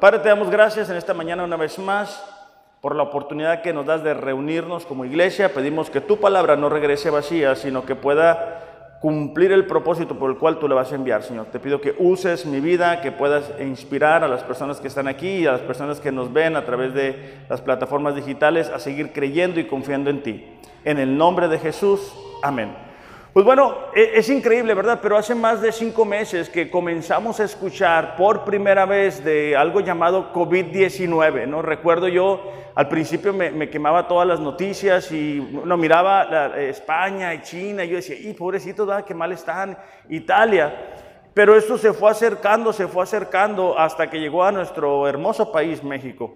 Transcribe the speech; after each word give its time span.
Padre, 0.00 0.20
te 0.20 0.28
damos 0.28 0.48
gracias 0.48 0.88
en 0.90 0.96
esta 0.96 1.12
mañana 1.12 1.42
una 1.42 1.56
vez 1.56 1.76
más 1.76 2.24
por 2.80 2.94
la 2.94 3.02
oportunidad 3.02 3.62
que 3.62 3.72
nos 3.72 3.84
das 3.84 4.04
de 4.04 4.14
reunirnos 4.14 4.86
como 4.86 5.04
iglesia. 5.04 5.52
Pedimos 5.52 5.90
que 5.90 6.00
tu 6.00 6.20
palabra 6.20 6.54
no 6.54 6.68
regrese 6.68 7.10
vacía, 7.10 7.56
sino 7.56 7.84
que 7.84 7.96
pueda 7.96 8.98
cumplir 9.00 9.50
el 9.50 9.66
propósito 9.66 10.16
por 10.16 10.30
el 10.30 10.38
cual 10.38 10.60
tú 10.60 10.68
le 10.68 10.76
vas 10.76 10.92
a 10.92 10.94
enviar, 10.94 11.24
Señor. 11.24 11.46
Te 11.46 11.58
pido 11.58 11.80
que 11.80 11.96
uses 11.98 12.46
mi 12.46 12.60
vida, 12.60 13.00
que 13.00 13.10
puedas 13.10 13.50
inspirar 13.58 14.22
a 14.22 14.28
las 14.28 14.44
personas 14.44 14.80
que 14.80 14.86
están 14.86 15.08
aquí 15.08 15.38
y 15.38 15.46
a 15.46 15.52
las 15.52 15.62
personas 15.62 15.98
que 15.98 16.12
nos 16.12 16.32
ven 16.32 16.54
a 16.54 16.64
través 16.64 16.94
de 16.94 17.40
las 17.48 17.60
plataformas 17.60 18.14
digitales 18.14 18.68
a 18.68 18.78
seguir 18.78 19.12
creyendo 19.12 19.58
y 19.58 19.66
confiando 19.66 20.10
en 20.10 20.22
ti. 20.22 20.58
En 20.84 20.98
el 20.98 21.18
nombre 21.18 21.48
de 21.48 21.58
Jesús, 21.58 22.14
amén. 22.44 22.87
Pues 23.32 23.44
bueno, 23.44 23.76
e, 23.94 24.12
es 24.14 24.28
increíble, 24.30 24.72
¿verdad? 24.72 25.00
Pero 25.02 25.16
hace 25.16 25.34
más 25.34 25.60
de 25.60 25.70
cinco 25.70 26.04
meses 26.04 26.48
que 26.48 26.70
comenzamos 26.70 27.38
a 27.40 27.44
escuchar 27.44 28.16
por 28.16 28.44
primera 28.44 28.86
vez 28.86 29.22
de 29.22 29.54
algo 29.54 29.80
llamado 29.80 30.32
COVID-19, 30.32 31.46
¿no? 31.46 31.60
Recuerdo 31.60 32.08
yo, 32.08 32.52
al 32.74 32.88
principio 32.88 33.34
me, 33.34 33.68
quemaba 33.68 34.08
todas 34.08 34.26
las 34.26 34.40
noticias 34.40 35.12
y 35.12 35.46
no 35.64 35.76
miraba 35.76 36.56
España 36.58 37.34
y 37.34 37.42
China 37.42 37.84
y 37.84 37.90
yo 37.90 37.96
decía, 37.96 38.16
y 38.18 38.32
pobrecito, 38.32 38.86
¿verdad? 38.86 39.04
qué 39.04 39.14
mal 39.14 39.32
están, 39.32 39.76
Italia. 40.08 40.74
Pero 41.34 41.54
esto 41.54 41.76
se 41.76 41.92
fue 41.92 42.10
acercando, 42.10 42.72
se 42.72 42.88
fue 42.88 43.02
acercando 43.02 43.78
hasta 43.78 44.08
que 44.08 44.18
llegó 44.18 44.42
a 44.42 44.52
nuestro 44.52 45.06
hermoso 45.06 45.52
país, 45.52 45.84
México. 45.84 46.34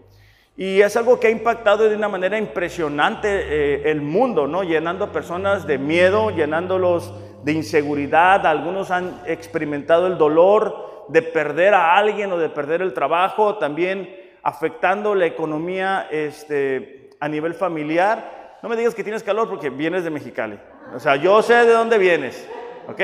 Y 0.56 0.82
es 0.82 0.96
algo 0.96 1.18
que 1.18 1.28
ha 1.28 1.30
impactado 1.30 1.88
de 1.88 1.96
una 1.96 2.08
manera 2.08 2.36
impresionante 2.36 3.28
eh, 3.28 3.90
el 3.90 4.02
mundo, 4.02 4.46
¿no? 4.46 4.62
Llenando 4.62 5.10
personas 5.10 5.66
de 5.66 5.78
miedo, 5.78 6.30
llenándolos 6.30 7.12
de 7.42 7.52
inseguridad. 7.52 8.46
Algunos 8.46 8.90
han 8.90 9.22
experimentado 9.26 10.06
el 10.06 10.18
dolor 10.18 11.06
de 11.08 11.22
perder 11.22 11.72
a 11.72 11.96
alguien 11.96 12.30
o 12.32 12.38
de 12.38 12.50
perder 12.50 12.82
el 12.82 12.92
trabajo, 12.92 13.56
también 13.56 14.14
afectando 14.42 15.14
la 15.14 15.26
economía 15.26 16.08
este, 16.10 17.10
a 17.18 17.28
nivel 17.28 17.54
familiar. 17.54 18.58
No 18.62 18.68
me 18.68 18.76
digas 18.76 18.94
que 18.94 19.02
tienes 19.02 19.22
calor 19.22 19.48
porque 19.48 19.70
vienes 19.70 20.04
de 20.04 20.10
Mexicali. 20.10 20.58
O 20.94 21.00
sea, 21.00 21.16
yo 21.16 21.40
sé 21.42 21.54
de 21.54 21.72
dónde 21.72 21.96
vienes, 21.96 22.46
¿ok? 22.88 23.00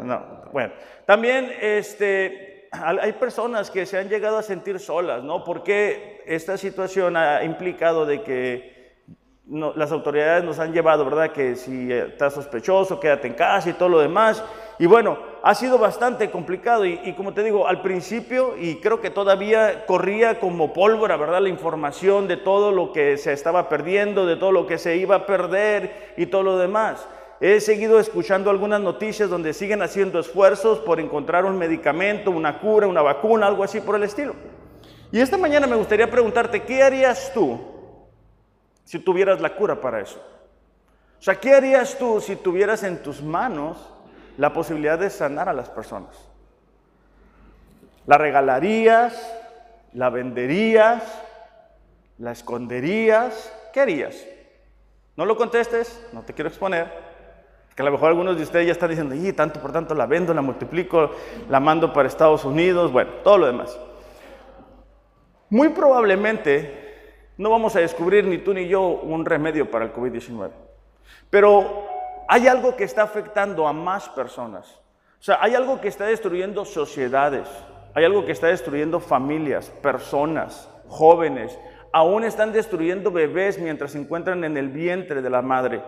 No, 0.00 0.22
bueno. 0.52 0.72
También, 1.06 1.52
este, 1.60 2.43
hay 2.82 3.12
personas 3.12 3.70
que 3.70 3.86
se 3.86 3.98
han 3.98 4.08
llegado 4.08 4.38
a 4.38 4.42
sentir 4.42 4.78
solas, 4.80 5.22
¿no? 5.22 5.44
Porque 5.44 6.22
esta 6.26 6.56
situación 6.56 7.16
ha 7.16 7.44
implicado 7.44 8.06
de 8.06 8.22
que 8.22 8.74
las 9.74 9.92
autoridades 9.92 10.42
nos 10.42 10.58
han 10.58 10.72
llevado, 10.72 11.04
¿verdad? 11.04 11.30
Que 11.30 11.54
si 11.54 11.92
estás 11.92 12.34
sospechoso, 12.34 12.98
quédate 12.98 13.28
en 13.28 13.34
casa 13.34 13.70
y 13.70 13.74
todo 13.74 13.90
lo 13.90 14.00
demás. 14.00 14.42
Y 14.78 14.86
bueno, 14.86 15.18
ha 15.42 15.54
sido 15.54 15.78
bastante 15.78 16.30
complicado 16.30 16.84
y, 16.84 17.12
como 17.12 17.34
te 17.34 17.42
digo, 17.42 17.68
al 17.68 17.82
principio, 17.82 18.56
y 18.58 18.76
creo 18.76 19.00
que 19.00 19.10
todavía 19.10 19.84
corría 19.86 20.40
como 20.40 20.72
pólvora, 20.72 21.16
¿verdad? 21.16 21.42
La 21.42 21.50
información 21.50 22.26
de 22.26 22.38
todo 22.38 22.72
lo 22.72 22.92
que 22.92 23.18
se 23.18 23.32
estaba 23.32 23.68
perdiendo, 23.68 24.26
de 24.26 24.36
todo 24.36 24.50
lo 24.50 24.66
que 24.66 24.78
se 24.78 24.96
iba 24.96 25.16
a 25.16 25.26
perder 25.26 26.14
y 26.16 26.26
todo 26.26 26.42
lo 26.42 26.58
demás. 26.58 27.06
He 27.40 27.60
seguido 27.60 27.98
escuchando 27.98 28.50
algunas 28.50 28.80
noticias 28.80 29.28
donde 29.28 29.52
siguen 29.52 29.82
haciendo 29.82 30.18
esfuerzos 30.18 30.78
por 30.78 31.00
encontrar 31.00 31.44
un 31.44 31.58
medicamento, 31.58 32.30
una 32.30 32.60
cura, 32.60 32.86
una 32.86 33.02
vacuna, 33.02 33.46
algo 33.46 33.64
así 33.64 33.80
por 33.80 33.96
el 33.96 34.04
estilo. 34.04 34.34
Y 35.10 35.20
esta 35.20 35.36
mañana 35.36 35.66
me 35.66 35.76
gustaría 35.76 36.10
preguntarte, 36.10 36.62
¿qué 36.62 36.82
harías 36.82 37.32
tú 37.32 37.60
si 38.84 38.98
tuvieras 38.98 39.40
la 39.40 39.54
cura 39.54 39.80
para 39.80 40.00
eso? 40.00 40.20
O 41.18 41.22
sea, 41.22 41.36
¿qué 41.40 41.54
harías 41.54 41.98
tú 41.98 42.20
si 42.20 42.36
tuvieras 42.36 42.82
en 42.82 43.02
tus 43.02 43.22
manos 43.22 43.78
la 44.36 44.52
posibilidad 44.52 44.98
de 44.98 45.10
sanar 45.10 45.48
a 45.48 45.52
las 45.52 45.70
personas? 45.70 46.16
¿La 48.06 48.18
regalarías? 48.18 49.14
¿La 49.92 50.10
venderías? 50.10 51.02
¿La 52.18 52.32
esconderías? 52.32 53.52
¿Qué 53.72 53.80
harías? 53.80 54.16
No 55.16 55.26
lo 55.26 55.36
contestes, 55.36 56.04
no 56.12 56.22
te 56.22 56.32
quiero 56.32 56.48
exponer. 56.48 57.03
Que 57.74 57.82
a 57.82 57.84
lo 57.84 57.92
mejor 57.92 58.08
algunos 58.08 58.36
de 58.36 58.42
ustedes 58.44 58.66
ya 58.66 58.72
están 58.72 58.90
diciendo, 58.90 59.14
y 59.14 59.32
tanto 59.32 59.60
por 59.60 59.72
tanto 59.72 59.94
la 59.94 60.06
vendo, 60.06 60.32
la 60.32 60.42
multiplico, 60.42 61.10
la 61.48 61.58
mando 61.58 61.92
para 61.92 62.08
Estados 62.08 62.44
Unidos, 62.44 62.92
bueno, 62.92 63.10
todo 63.24 63.38
lo 63.38 63.46
demás. 63.46 63.78
Muy 65.50 65.70
probablemente 65.70 66.84
no 67.36 67.50
vamos 67.50 67.74
a 67.74 67.80
descubrir 67.80 68.24
ni 68.24 68.38
tú 68.38 68.54
ni 68.54 68.68
yo 68.68 68.82
un 68.82 69.24
remedio 69.24 69.70
para 69.70 69.86
el 69.86 69.92
COVID-19, 69.92 70.50
pero 71.30 71.86
hay 72.28 72.46
algo 72.46 72.76
que 72.76 72.84
está 72.84 73.02
afectando 73.02 73.66
a 73.66 73.72
más 73.72 74.08
personas. 74.08 74.80
O 75.18 75.22
sea, 75.24 75.38
hay 75.40 75.54
algo 75.54 75.80
que 75.80 75.88
está 75.88 76.06
destruyendo 76.06 76.64
sociedades, 76.64 77.48
hay 77.94 78.04
algo 78.04 78.24
que 78.24 78.32
está 78.32 78.48
destruyendo 78.48 79.00
familias, 79.00 79.70
personas, 79.82 80.68
jóvenes, 80.86 81.58
aún 81.92 82.24
están 82.24 82.52
destruyendo 82.52 83.10
bebés 83.10 83.58
mientras 83.58 83.92
se 83.92 83.98
encuentran 83.98 84.44
en 84.44 84.56
el 84.56 84.68
vientre 84.68 85.22
de 85.22 85.30
la 85.30 85.42
madre. 85.42 85.82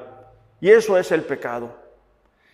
Y 0.61 0.71
eso 0.71 0.97
es 0.97 1.13
el 1.13 1.23
pecado. 1.23 1.87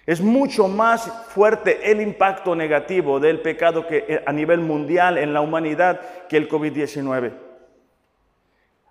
Es 0.04 0.20
mucho 0.20 0.66
más 0.66 1.06
fuerte 1.28 1.90
el 1.90 2.00
impacto 2.00 2.56
negativo 2.56 3.20
del 3.20 3.40
pecado 3.40 3.86
que 3.86 4.04
eh, 4.08 4.22
a 4.26 4.32
nivel 4.32 4.60
mundial 4.60 5.16
en 5.16 5.32
la 5.32 5.40
humanidad 5.40 6.00
que 6.28 6.36
el 6.36 6.48
COVID-19. 6.48 7.32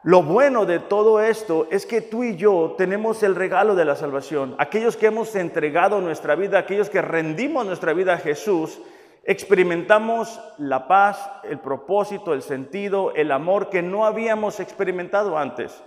Lo 0.04 0.24
bueno 0.24 0.66
de 0.66 0.80
todo 0.80 1.22
esto 1.22 1.68
es 1.70 1.86
que 1.86 2.02
tú 2.02 2.24
y 2.24 2.36
yo 2.36 2.74
tenemos 2.78 3.22
el 3.22 3.36
regalo 3.36 3.76
de 3.76 3.86
la 3.86 3.96
salvación. 3.96 4.56
Aquellos 4.58 4.98
que 4.98 5.08
hemos 5.08 5.36
entregado 5.36 6.02
nuestra 6.02 6.36
vida, 6.36 6.58
aquellos 6.58 6.90
que 6.90 7.02
rendimos 7.04 7.66
nuestra 7.66 7.94
vida 7.94 8.14
a 8.14 8.18
Jesús, 8.18 8.82
experimentamos 9.26 10.42
la 10.58 10.88
paz, 10.88 11.30
el 11.44 11.60
propósito, 11.60 12.34
el 12.34 12.42
sentido, 12.42 13.14
el 13.14 13.32
amor 13.32 13.70
que 13.70 13.84
no 13.84 14.06
habíamos 14.06 14.60
experimentado 14.60 15.38
antes. 15.38 15.84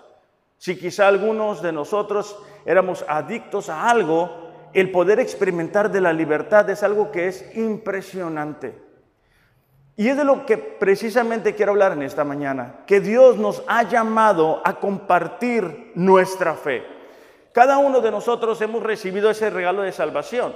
Si 0.59 0.79
quizá 0.79 1.09
algunos 1.09 1.63
de 1.63 1.73
nosotros 1.73 2.39
éramos 2.65 3.05
adictos 3.09 3.69
a 3.69 3.89
algo, 3.91 4.45
el 4.73 4.91
poder 4.91 5.21
experimentar 5.21 5.91
de 5.91 6.01
la 6.01 6.13
libertad 6.13 6.69
es 6.71 6.83
algo 6.83 7.11
que 7.13 7.29
es 7.29 7.57
impresionante. 7.57 8.83
Y 9.97 10.09
es 10.09 10.17
de 10.17 10.25
lo 10.25 10.45
que 10.45 10.59
precisamente 10.59 11.55
quiero 11.55 11.73
hablar 11.73 11.93
en 11.93 12.03
esta 12.03 12.25
mañana, 12.25 12.81
que 12.87 13.01
Dios 13.01 13.37
nos 13.37 13.63
ha 13.69 13.85
llamado 13.85 14.61
a 14.65 14.81
compartir 14.81 15.93
nuestra 15.95 16.55
fe. 16.55 16.85
Cada 17.53 17.79
uno 17.79 18.01
de 18.01 18.11
nosotros 18.11 18.61
hemos 18.61 18.83
recibido 18.83 19.31
ese 19.31 19.51
regalo 19.51 19.83
de 19.83 19.93
salvación, 19.93 20.53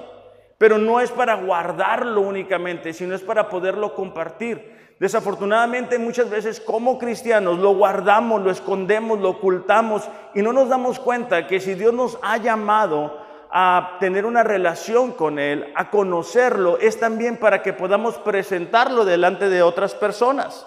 pero 0.59 0.79
no 0.79 1.01
es 1.01 1.13
para 1.13 1.37
guardarlo 1.37 2.21
únicamente, 2.23 2.93
sino 2.93 3.15
es 3.15 3.23
para 3.23 3.49
poderlo 3.49 3.95
compartir. 3.95 4.78
Desafortunadamente 4.99 5.99
muchas 5.99 6.29
veces 6.29 6.61
como 6.61 6.99
cristianos 6.99 7.59
lo 7.59 7.75
guardamos, 7.75 8.43
lo 8.43 8.51
escondemos, 8.51 9.21
lo 9.21 9.31
ocultamos 9.31 10.09
y 10.35 10.43
no 10.43 10.53
nos 10.53 10.69
damos 10.69 10.99
cuenta 10.99 11.47
que 11.47 11.61
si 11.61 11.75
Dios 11.75 11.95
nos 11.95 12.19
ha 12.21 12.37
llamado 12.39 13.17
a 13.51 13.97
tener 14.01 14.27
una 14.27 14.43
relación 14.43 15.13
con 15.13 15.39
Él, 15.39 15.73
a 15.77 15.91
conocerlo, 15.91 16.79
es 16.79 16.99
también 16.99 17.37
para 17.37 17.63
que 17.63 17.73
podamos 17.73 18.19
presentarlo 18.19 19.05
delante 19.05 19.49
de 19.49 19.63
otras 19.63 19.95
personas. 19.95 20.67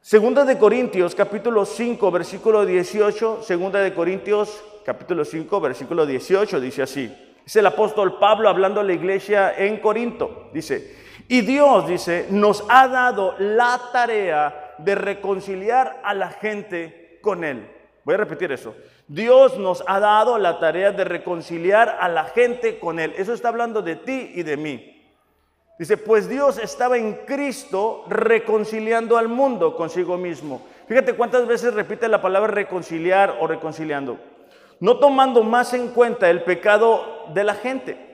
Segunda 0.00 0.44
de 0.44 0.58
Corintios 0.58 1.14
capítulo 1.14 1.64
5 1.64 2.10
versículo 2.10 2.66
18, 2.66 3.42
segunda 3.42 3.78
de 3.78 3.94
Corintios 3.94 4.64
capítulo 4.84 5.24
5 5.24 5.60
versículo 5.60 6.06
18 6.06 6.60
dice 6.60 6.82
así. 6.82 7.28
Es 7.46 7.54
el 7.54 7.66
apóstol 7.66 8.18
Pablo 8.18 8.48
hablando 8.48 8.80
a 8.80 8.84
la 8.84 8.92
iglesia 8.92 9.54
en 9.56 9.78
Corinto. 9.78 10.50
Dice, 10.52 11.01
y 11.28 11.40
Dios, 11.42 11.86
dice, 11.88 12.26
nos 12.30 12.64
ha 12.68 12.88
dado 12.88 13.34
la 13.38 13.80
tarea 13.92 14.74
de 14.78 14.94
reconciliar 14.94 16.00
a 16.04 16.14
la 16.14 16.30
gente 16.30 17.18
con 17.22 17.44
Él. 17.44 17.68
Voy 18.04 18.14
a 18.14 18.18
repetir 18.18 18.50
eso. 18.52 18.74
Dios 19.08 19.58
nos 19.58 19.84
ha 19.86 20.00
dado 20.00 20.38
la 20.38 20.58
tarea 20.58 20.92
de 20.92 21.04
reconciliar 21.04 21.98
a 22.00 22.08
la 22.08 22.24
gente 22.24 22.78
con 22.78 22.98
Él. 22.98 23.14
Eso 23.16 23.32
está 23.32 23.48
hablando 23.48 23.82
de 23.82 23.96
ti 23.96 24.32
y 24.34 24.42
de 24.42 24.56
mí. 24.56 24.92
Dice, 25.78 25.96
pues 25.96 26.28
Dios 26.28 26.58
estaba 26.58 26.96
en 26.96 27.14
Cristo 27.26 28.04
reconciliando 28.08 29.16
al 29.16 29.28
mundo 29.28 29.76
consigo 29.76 30.16
mismo. 30.16 30.62
Fíjate 30.86 31.14
cuántas 31.14 31.46
veces 31.46 31.74
repite 31.74 32.08
la 32.08 32.20
palabra 32.20 32.52
reconciliar 32.52 33.36
o 33.40 33.46
reconciliando. 33.46 34.18
No 34.80 34.98
tomando 34.98 35.42
más 35.42 35.72
en 35.74 35.88
cuenta 35.88 36.28
el 36.28 36.42
pecado 36.42 37.26
de 37.32 37.44
la 37.44 37.54
gente. 37.54 38.11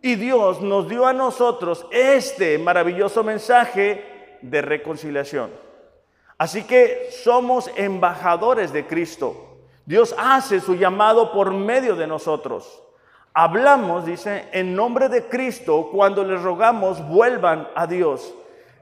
Y 0.00 0.14
Dios 0.14 0.60
nos 0.60 0.88
dio 0.88 1.06
a 1.06 1.12
nosotros 1.12 1.86
este 1.90 2.58
maravilloso 2.58 3.24
mensaje 3.24 4.38
de 4.42 4.62
reconciliación. 4.62 5.50
Así 6.36 6.62
que 6.62 7.08
somos 7.24 7.70
embajadores 7.76 8.72
de 8.72 8.86
Cristo. 8.86 9.56
Dios 9.84 10.14
hace 10.16 10.60
su 10.60 10.76
llamado 10.76 11.32
por 11.32 11.52
medio 11.52 11.96
de 11.96 12.06
nosotros. 12.06 12.82
Hablamos, 13.34 14.06
dice, 14.06 14.48
en 14.52 14.74
nombre 14.74 15.08
de 15.08 15.26
Cristo 15.28 15.88
cuando 15.90 16.24
les 16.24 16.42
rogamos 16.42 17.06
vuelvan 17.08 17.68
a 17.74 17.86
Dios. 17.86 18.34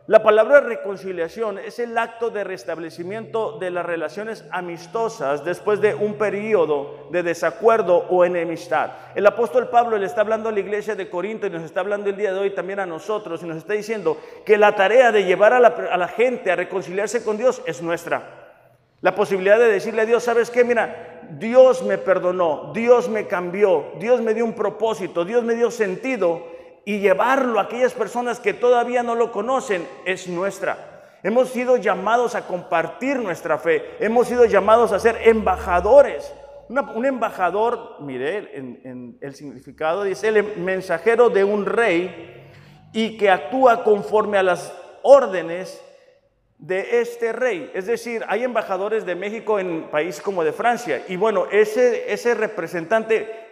La 0.08 0.22
palabra 0.22 0.60
reconciliación 0.60 1.58
es 1.58 1.80
el 1.80 1.98
acto 1.98 2.30
de 2.30 2.44
restablecimiento 2.44 3.58
de 3.58 3.72
las 3.72 3.84
relaciones 3.84 4.44
amistosas 4.52 5.44
después 5.44 5.80
de 5.80 5.96
un 5.96 6.14
periodo 6.14 7.08
de 7.10 7.24
desacuerdo 7.24 8.06
o 8.08 8.24
enemistad. 8.24 8.92
El 9.16 9.26
apóstol 9.26 9.68
Pablo 9.68 9.98
le 9.98 10.06
está 10.06 10.20
hablando 10.20 10.48
a 10.48 10.52
la 10.52 10.60
iglesia 10.60 10.94
de 10.94 11.10
Corinto 11.10 11.48
y 11.48 11.50
nos 11.50 11.64
está 11.64 11.80
hablando 11.80 12.08
el 12.08 12.16
día 12.16 12.32
de 12.32 12.38
hoy 12.38 12.50
también 12.50 12.78
a 12.78 12.86
nosotros 12.86 13.42
y 13.42 13.46
nos 13.46 13.56
está 13.56 13.72
diciendo 13.72 14.16
que 14.44 14.56
la 14.56 14.76
tarea 14.76 15.10
de 15.10 15.24
llevar 15.24 15.52
a 15.52 15.58
la, 15.58 15.74
a 15.90 15.96
la 15.96 16.06
gente 16.06 16.52
a 16.52 16.56
reconciliarse 16.56 17.24
con 17.24 17.36
Dios 17.36 17.60
es 17.66 17.82
nuestra. 17.82 18.22
La 19.00 19.12
posibilidad 19.12 19.58
de 19.58 19.66
decirle 19.66 20.02
a 20.02 20.06
Dios, 20.06 20.22
¿sabes 20.22 20.52
qué? 20.52 20.62
Mira, 20.62 21.20
Dios 21.32 21.82
me 21.82 21.98
perdonó, 21.98 22.70
Dios 22.72 23.08
me 23.08 23.26
cambió, 23.26 23.86
Dios 23.98 24.20
me 24.20 24.34
dio 24.34 24.44
un 24.44 24.54
propósito, 24.54 25.24
Dios 25.24 25.42
me 25.42 25.56
dio 25.56 25.72
sentido 25.72 26.54
y 26.86 27.00
llevarlo 27.00 27.58
a 27.58 27.64
aquellas 27.64 27.92
personas 27.94 28.38
que 28.38 28.54
todavía 28.54 29.02
no 29.02 29.16
lo 29.16 29.32
conocen 29.32 29.86
es 30.04 30.28
nuestra. 30.28 31.18
Hemos 31.24 31.48
sido 31.48 31.76
llamados 31.76 32.36
a 32.36 32.46
compartir 32.46 33.18
nuestra 33.18 33.58
fe, 33.58 33.96
hemos 33.98 34.28
sido 34.28 34.44
llamados 34.44 34.92
a 34.92 35.00
ser 35.00 35.18
embajadores. 35.24 36.32
un 36.68 37.04
embajador, 37.04 37.96
mire 38.00 38.56
en, 38.56 39.18
el 39.20 39.34
significado, 39.34 40.04
dice 40.04 40.28
el 40.28 40.58
mensajero 40.58 41.28
de 41.28 41.42
un 41.42 41.66
rey 41.66 42.52
y 42.92 43.16
que 43.16 43.30
actúa 43.30 43.82
conforme 43.82 44.38
a 44.38 44.44
las 44.44 44.72
órdenes 45.02 45.82
de 46.56 47.00
este 47.00 47.32
rey. 47.32 47.68
Es 47.74 47.86
decir, 47.86 48.24
hay 48.28 48.44
embajadores 48.44 49.04
de 49.04 49.16
México 49.16 49.58
en 49.58 49.90
países 49.90 50.22
como 50.22 50.44
de 50.44 50.52
Francia. 50.52 51.02
Y 51.08 51.16
bueno, 51.16 51.46
ese, 51.50 52.12
ese 52.12 52.34
representante, 52.34 53.48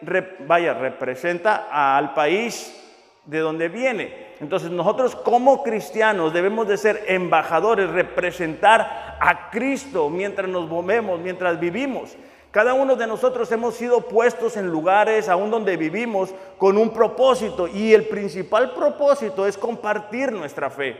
vaya, 0.47 0.75
representa 0.75 1.67
al 1.69 2.15
país 2.15 2.81
de 3.27 3.39
donde 3.39 3.69
viene. 3.69 4.35
Entonces 4.41 4.71
nosotros 4.71 5.17
como 5.17 5.63
cristianos 5.63 6.33
debemos 6.33 6.69
de 6.69 6.77
ser 6.77 7.05
embajadores, 7.09 7.91
representar 7.91 9.17
a 9.21 9.51
Cristo 9.51 10.11
mientras 10.11 10.49
nos 10.49 10.69
movemos, 10.69 11.21
mientras 11.21 11.59
vivimos. 11.59 12.17
Cada 12.51 12.75
uno 12.75 12.95
de 12.95 13.07
nosotros 13.07 13.51
hemos 13.51 13.75
sido 13.75 14.03
puestos 14.03 14.57
en 14.57 14.69
lugares 14.69 15.29
aún 15.29 15.51
donde 15.51 15.77
vivimos 15.77 16.33
con 16.57 16.79
un 16.79 16.91
propósito 16.91 17.67
y 17.67 17.93
el 17.93 18.05
principal 18.05 18.73
propósito 18.75 19.47
es 19.47 19.59
compartir 19.59 20.31
nuestra 20.31 20.71
fe. 20.71 20.97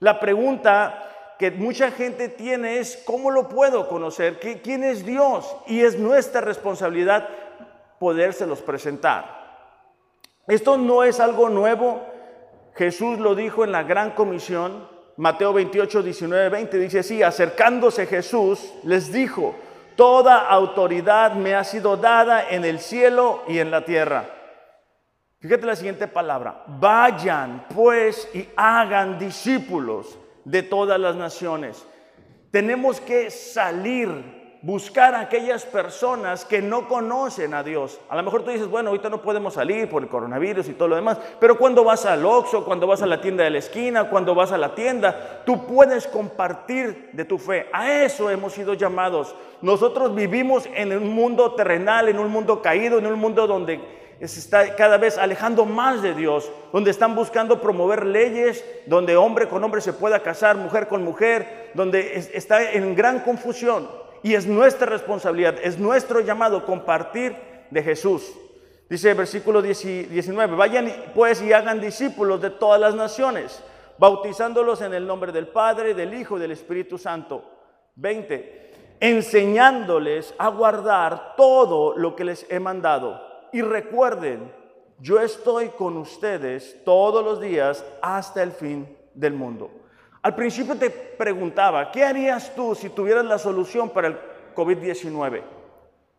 La 0.00 0.18
pregunta 0.18 1.36
que 1.38 1.50
mucha 1.50 1.90
gente 1.92 2.28
tiene 2.28 2.78
es, 2.78 3.02
¿cómo 3.06 3.30
lo 3.30 3.48
puedo 3.48 3.88
conocer? 3.88 4.40
¿Quién 4.40 4.82
es 4.82 5.06
Dios? 5.06 5.54
Y 5.66 5.80
es 5.82 5.98
nuestra 5.98 6.40
responsabilidad 6.40 7.28
podérselos 7.98 8.60
presentar. 8.60 9.39
Esto 10.50 10.76
no 10.76 11.04
es 11.04 11.20
algo 11.20 11.48
nuevo. 11.48 12.04
Jesús 12.74 13.20
lo 13.20 13.36
dijo 13.36 13.62
en 13.62 13.70
la 13.70 13.84
gran 13.84 14.10
comisión, 14.10 14.88
Mateo 15.16 15.52
28, 15.52 16.02
19, 16.02 16.48
20, 16.48 16.78
dice 16.78 16.98
así, 16.98 17.22
acercándose 17.22 18.06
Jesús, 18.06 18.72
les 18.82 19.12
dijo, 19.12 19.54
toda 19.94 20.48
autoridad 20.48 21.34
me 21.34 21.54
ha 21.54 21.62
sido 21.62 21.96
dada 21.96 22.50
en 22.50 22.64
el 22.64 22.80
cielo 22.80 23.44
y 23.46 23.60
en 23.60 23.70
la 23.70 23.84
tierra. 23.84 24.24
Fíjate 25.38 25.66
la 25.66 25.76
siguiente 25.76 26.08
palabra, 26.08 26.64
vayan 26.66 27.66
pues 27.72 28.28
y 28.34 28.48
hagan 28.56 29.20
discípulos 29.20 30.18
de 30.44 30.64
todas 30.64 30.98
las 30.98 31.14
naciones. 31.14 31.86
Tenemos 32.50 33.00
que 33.00 33.30
salir 33.30 34.39
buscar 34.62 35.14
a 35.14 35.20
aquellas 35.20 35.64
personas 35.64 36.44
que 36.44 36.60
no 36.60 36.86
conocen 36.86 37.54
a 37.54 37.62
Dios. 37.62 37.98
A 38.10 38.16
lo 38.16 38.22
mejor 38.22 38.42
tú 38.42 38.50
dices, 38.50 38.68
bueno, 38.68 38.90
ahorita 38.90 39.08
no 39.08 39.22
podemos 39.22 39.54
salir 39.54 39.88
por 39.88 40.02
el 40.02 40.08
coronavirus 40.08 40.68
y 40.68 40.74
todo 40.74 40.88
lo 40.88 40.96
demás, 40.96 41.18
pero 41.38 41.56
cuando 41.56 41.82
vas 41.82 42.04
al 42.04 42.24
Oxxo, 42.26 42.64
cuando 42.64 42.86
vas 42.86 43.00
a 43.00 43.06
la 43.06 43.20
tienda 43.20 43.44
de 43.44 43.50
la 43.50 43.58
esquina, 43.58 44.10
cuando 44.10 44.34
vas 44.34 44.52
a 44.52 44.58
la 44.58 44.74
tienda, 44.74 45.42
tú 45.46 45.66
puedes 45.66 46.06
compartir 46.06 47.10
de 47.12 47.24
tu 47.24 47.38
fe. 47.38 47.68
A 47.72 48.02
eso 48.02 48.30
hemos 48.30 48.52
sido 48.52 48.74
llamados. 48.74 49.34
Nosotros 49.62 50.14
vivimos 50.14 50.68
en 50.74 50.96
un 50.96 51.14
mundo 51.14 51.54
terrenal, 51.54 52.08
en 52.08 52.18
un 52.18 52.30
mundo 52.30 52.60
caído, 52.60 52.98
en 52.98 53.06
un 53.06 53.18
mundo 53.18 53.46
donde 53.46 53.80
se 54.18 54.38
está 54.38 54.76
cada 54.76 54.98
vez 54.98 55.16
alejando 55.16 55.64
más 55.64 56.02
de 56.02 56.12
Dios, 56.12 56.52
donde 56.70 56.90
están 56.90 57.14
buscando 57.14 57.62
promover 57.62 58.04
leyes, 58.04 58.62
donde 58.84 59.16
hombre 59.16 59.48
con 59.48 59.64
hombre 59.64 59.80
se 59.80 59.94
pueda 59.94 60.20
casar, 60.20 60.56
mujer 60.56 60.88
con 60.88 61.02
mujer, 61.02 61.70
donde 61.72 62.28
está 62.34 62.72
en 62.72 62.94
gran 62.94 63.20
confusión. 63.20 63.88
Y 64.22 64.34
es 64.34 64.46
nuestra 64.46 64.86
responsabilidad, 64.86 65.56
es 65.62 65.78
nuestro 65.78 66.20
llamado 66.20 66.66
compartir 66.66 67.36
de 67.70 67.82
Jesús. 67.82 68.32
Dice 68.88 69.10
el 69.10 69.16
versículo 69.16 69.62
19, 69.62 70.56
vayan 70.56 70.92
pues 71.14 71.40
y 71.40 71.52
hagan 71.52 71.80
discípulos 71.80 72.40
de 72.42 72.50
todas 72.50 72.80
las 72.80 72.94
naciones, 72.94 73.62
bautizándolos 73.98 74.82
en 74.82 74.94
el 74.94 75.06
nombre 75.06 75.30
del 75.30 75.46
Padre, 75.46 75.94
del 75.94 76.12
Hijo 76.14 76.36
y 76.36 76.40
del 76.40 76.50
Espíritu 76.50 76.98
Santo. 76.98 77.44
20, 77.94 78.72
enseñándoles 78.98 80.34
a 80.38 80.48
guardar 80.48 81.34
todo 81.36 81.96
lo 81.96 82.16
que 82.16 82.24
les 82.24 82.46
he 82.50 82.58
mandado. 82.58 83.20
Y 83.52 83.62
recuerden, 83.62 84.52
yo 84.98 85.20
estoy 85.20 85.68
con 85.68 85.96
ustedes 85.96 86.76
todos 86.84 87.24
los 87.24 87.40
días 87.40 87.84
hasta 88.02 88.42
el 88.42 88.52
fin 88.52 88.96
del 89.14 89.34
mundo. 89.34 89.70
Al 90.22 90.34
principio 90.34 90.76
te 90.76 90.90
preguntaba, 90.90 91.90
¿qué 91.90 92.04
harías 92.04 92.54
tú 92.54 92.74
si 92.74 92.90
tuvieras 92.90 93.24
la 93.24 93.38
solución 93.38 93.90
para 93.90 94.08
el 94.08 94.18
COVID-19? 94.54 95.42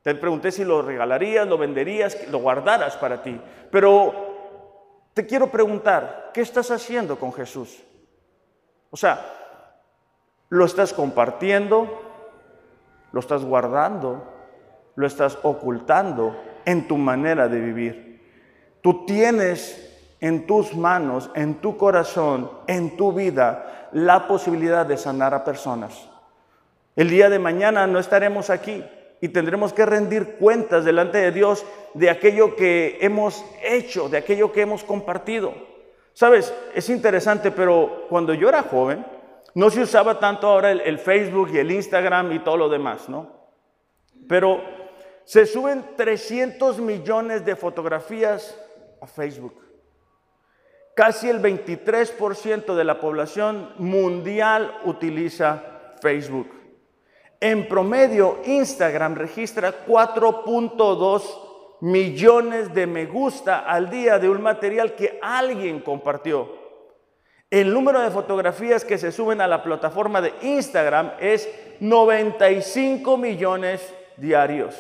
Te 0.02 0.16
pregunté 0.16 0.52
si 0.52 0.66
lo 0.66 0.82
regalarías, 0.82 1.48
lo 1.48 1.58
venderías, 1.58 2.28
lo 2.30 2.40
guardaras 2.40 2.98
para 2.98 3.22
ti. 3.22 3.40
Pero 3.70 5.12
te 5.14 5.28
quiero 5.28 5.52
preguntar, 5.52 6.32
¿qué 6.34 6.42
estás 6.42 6.72
haciendo 6.72 7.20
con 7.20 7.32
Jesús? 7.32 7.84
O 8.90 8.98
sea, 8.98 9.24
¿lo 10.50 10.66
estás 10.66 10.94
compartiendo? 10.94 12.02
¿Lo 13.12 13.20
estás 13.20 13.46
guardando? 13.46 14.24
¿Lo 14.96 15.06
estás 15.06 15.38
ocultando 15.44 16.36
en 16.66 16.88
tu 16.88 16.98
manera 16.98 17.48
de 17.48 17.60
vivir? 17.60 18.12
Tú 18.82 19.06
tienes 19.06 19.91
en 20.22 20.46
tus 20.46 20.76
manos, 20.76 21.30
en 21.36 21.56
tu 21.56 21.76
corazón, 21.76 22.50
en 22.68 22.96
tu 22.96 23.12
vida, 23.12 23.90
la 23.92 24.28
posibilidad 24.28 24.86
de 24.86 24.96
sanar 24.96 25.34
a 25.34 25.44
personas. 25.44 26.08
El 26.96 27.10
día 27.10 27.30
de 27.30 27.40
mañana 27.40 27.88
no 27.88 28.00
estaremos 28.00 28.50
aquí 28.50 28.84
y 29.20 29.30
tendremos 29.30 29.74
que 29.74 29.86
rendir 29.86 30.36
cuentas 30.36 30.86
delante 30.86 31.18
de 31.18 31.32
Dios 31.32 31.66
de 31.94 32.10
aquello 32.10 32.56
que 32.56 33.00
hemos 33.02 33.44
hecho, 33.64 34.10
de 34.10 34.18
aquello 34.18 34.52
que 34.52 34.62
hemos 34.62 34.84
compartido. 34.84 35.54
Sabes, 36.14 36.54
es 36.76 36.90
interesante, 36.90 37.52
pero 37.52 38.06
cuando 38.10 38.34
yo 38.34 38.50
era 38.50 38.64
joven, 38.64 39.06
no 39.54 39.70
se 39.70 39.82
usaba 39.82 40.20
tanto 40.20 40.48
ahora 40.48 40.72
el, 40.72 41.00
Facebook 41.00 41.50
y 41.54 41.58
el 41.58 41.72
Instagram 41.72 42.32
y 42.32 42.40
todo 42.40 42.58
lo 42.58 42.70
demás, 42.70 43.10
¿no? 43.10 43.32
Pero 44.28 44.62
se 45.24 45.46
suben 45.46 45.96
300 45.96 46.80
millones 46.80 47.44
de 47.44 47.56
fotografías 47.56 48.58
a 49.02 49.08
Facebook. 49.08 49.61
Casi 50.96 51.30
el 51.30 51.42
23% 51.42 52.76
de 52.76 52.84
la 52.84 53.00
población 53.00 53.70
mundial 53.78 54.80
utiliza 54.86 55.64
Facebook. 56.02 56.50
En 57.40 57.68
promedio, 57.68 58.40
Instagram 58.46 59.16
registra 59.16 59.86
4.2 59.88 61.24
millones 61.82 62.74
de 62.74 62.86
me 62.86 63.06
gusta 63.06 63.60
al 63.60 63.90
día 63.90 64.20
de 64.20 64.30
un 64.30 64.42
material 64.42 64.96
que 64.96 65.18
alguien 65.22 65.80
compartió. 65.80 66.62
El 67.50 67.74
número 67.74 68.00
de 68.00 68.12
fotografías 68.12 68.86
que 68.86 68.98
se 68.98 69.12
suben 69.12 69.42
a 69.42 69.48
la 69.48 69.64
plataforma 69.64 70.22
de 70.22 70.34
Instagram 70.42 71.14
es 71.20 71.50
95 71.80 73.18
millones 73.18 73.94
diarios. 74.18 74.76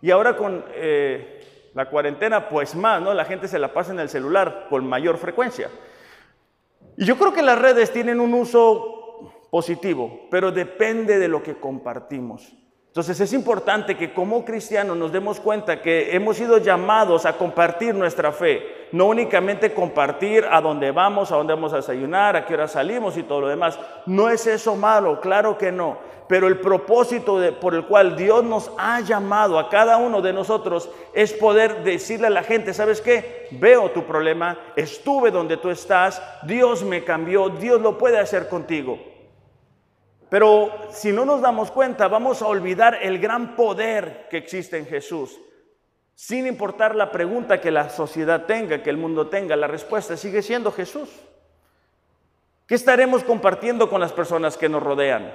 Y 0.00 0.10
ahora 0.10 0.36
con 0.36 0.64
eh, 0.74 1.37
la 1.74 1.88
cuarentena, 1.88 2.48
pues 2.48 2.74
más, 2.74 3.00
¿no? 3.00 3.14
La 3.14 3.24
gente 3.24 3.48
se 3.48 3.58
la 3.58 3.72
pasa 3.72 3.92
en 3.92 4.00
el 4.00 4.08
celular 4.08 4.66
con 4.68 4.86
mayor 4.88 5.18
frecuencia. 5.18 5.70
Y 6.96 7.04
yo 7.04 7.16
creo 7.16 7.32
que 7.32 7.42
las 7.42 7.58
redes 7.58 7.92
tienen 7.92 8.20
un 8.20 8.34
uso 8.34 9.46
positivo, 9.50 10.26
pero 10.30 10.50
depende 10.50 11.18
de 11.18 11.28
lo 11.28 11.42
que 11.42 11.58
compartimos. 11.58 12.57
Entonces 12.88 13.20
es 13.20 13.32
importante 13.32 13.96
que 13.96 14.12
como 14.12 14.44
cristianos 14.44 14.96
nos 14.96 15.12
demos 15.12 15.38
cuenta 15.38 15.82
que 15.82 16.16
hemos 16.16 16.36
sido 16.36 16.58
llamados 16.58 17.26
a 17.26 17.36
compartir 17.36 17.94
nuestra 17.94 18.32
fe, 18.32 18.88
no 18.92 19.06
únicamente 19.06 19.74
compartir 19.74 20.46
a 20.50 20.60
dónde 20.60 20.90
vamos, 20.90 21.30
a 21.30 21.36
dónde 21.36 21.54
vamos 21.54 21.72
a 21.72 21.76
desayunar, 21.76 22.34
a 22.34 22.46
qué 22.46 22.54
hora 22.54 22.66
salimos 22.66 23.16
y 23.16 23.22
todo 23.22 23.42
lo 23.42 23.48
demás. 23.48 23.78
No 24.06 24.30
es 24.30 24.46
eso 24.46 24.74
malo, 24.74 25.20
claro 25.20 25.58
que 25.58 25.70
no, 25.70 25.98
pero 26.28 26.48
el 26.48 26.60
propósito 26.60 27.38
por 27.60 27.74
el 27.74 27.84
cual 27.84 28.16
Dios 28.16 28.42
nos 28.42 28.72
ha 28.78 29.00
llamado 29.00 29.58
a 29.58 29.68
cada 29.68 29.98
uno 29.98 30.22
de 30.22 30.32
nosotros 30.32 30.90
es 31.12 31.34
poder 31.34 31.84
decirle 31.84 32.28
a 32.28 32.30
la 32.30 32.42
gente, 32.42 32.72
¿sabes 32.72 33.02
qué? 33.02 33.48
Veo 33.50 33.90
tu 33.90 34.04
problema, 34.04 34.58
estuve 34.76 35.30
donde 35.30 35.58
tú 35.58 35.70
estás, 35.70 36.22
Dios 36.42 36.82
me 36.82 37.04
cambió, 37.04 37.50
Dios 37.50 37.80
lo 37.80 37.98
puede 37.98 38.18
hacer 38.18 38.48
contigo. 38.48 38.98
Pero 40.28 40.70
si 40.90 41.12
no 41.12 41.24
nos 41.24 41.40
damos 41.40 41.70
cuenta, 41.70 42.08
vamos 42.08 42.42
a 42.42 42.46
olvidar 42.46 42.98
el 43.02 43.18
gran 43.18 43.56
poder 43.56 44.26
que 44.30 44.36
existe 44.36 44.76
en 44.76 44.86
Jesús. 44.86 45.38
Sin 46.14 46.46
importar 46.46 46.96
la 46.96 47.10
pregunta 47.10 47.60
que 47.60 47.70
la 47.70 47.88
sociedad 47.88 48.44
tenga, 48.44 48.82
que 48.82 48.90
el 48.90 48.96
mundo 48.96 49.28
tenga, 49.28 49.56
la 49.56 49.68
respuesta 49.68 50.16
sigue 50.16 50.42
siendo 50.42 50.72
Jesús. 50.72 51.08
¿Qué 52.66 52.74
estaremos 52.74 53.24
compartiendo 53.24 53.88
con 53.88 54.00
las 54.00 54.12
personas 54.12 54.58
que 54.58 54.68
nos 54.68 54.82
rodean? 54.82 55.32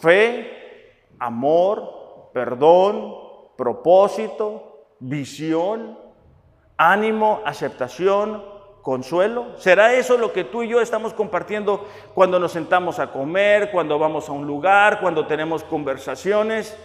Fe, 0.00 1.06
amor, 1.18 2.30
perdón, 2.34 3.14
propósito, 3.56 4.86
visión, 4.98 5.98
ánimo, 6.76 7.40
aceptación, 7.44 8.44
consuelo. 8.82 9.58
¿Será 9.58 9.94
eso 9.94 10.18
lo 10.18 10.32
que 10.32 10.44
tú 10.44 10.62
y 10.62 10.68
yo 10.68 10.80
estamos 10.80 11.14
compartiendo 11.14 11.86
cuando 12.14 12.38
nos 12.38 12.52
sentamos 12.52 12.98
a 12.98 13.12
comer, 13.12 13.70
cuando 13.70 13.98
vamos 13.98 14.28
a 14.28 14.32
un 14.32 14.46
lugar, 14.46 15.00
cuando 15.00 15.26
tenemos 15.26 15.64
conversaciones? 15.64 16.76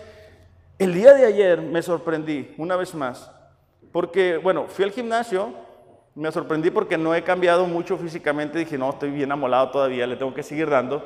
El 0.80 0.94
día 0.94 1.14
de 1.14 1.26
ayer 1.26 1.62
me 1.62 1.82
sorprendí 1.82 2.54
una 2.58 2.76
vez 2.76 2.94
más, 2.94 3.32
porque, 3.92 4.38
bueno, 4.38 4.66
fui 4.68 4.86
al 4.86 4.92
gimnasio, 4.92 5.52
me 6.14 6.32
sorprendí 6.32 6.70
porque 6.70 6.98
no 6.98 7.16
he 7.16 7.24
cambiado 7.24 7.66
mucho 7.66 7.98
físicamente, 7.98 8.60
dije, 8.60 8.78
no, 8.78 8.92
estoy 8.92 9.10
bien 9.10 9.32
amolado 9.32 9.72
todavía, 9.72 10.06
le 10.06 10.16
tengo 10.16 10.34
que 10.34 10.44
seguir 10.44 10.70
dando. 10.70 11.04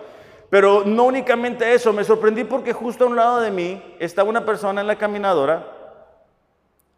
Pero 0.49 0.83
no 0.85 1.05
únicamente 1.05 1.73
eso, 1.73 1.93
me 1.93 2.03
sorprendí 2.03 2.43
porque 2.43 2.73
justo 2.73 3.05
a 3.05 3.07
un 3.07 3.15
lado 3.15 3.39
de 3.39 3.51
mí 3.51 3.81
estaba 3.99 4.29
una 4.29 4.45
persona 4.45 4.81
en 4.81 4.87
la 4.87 4.97
caminadora 4.97 5.65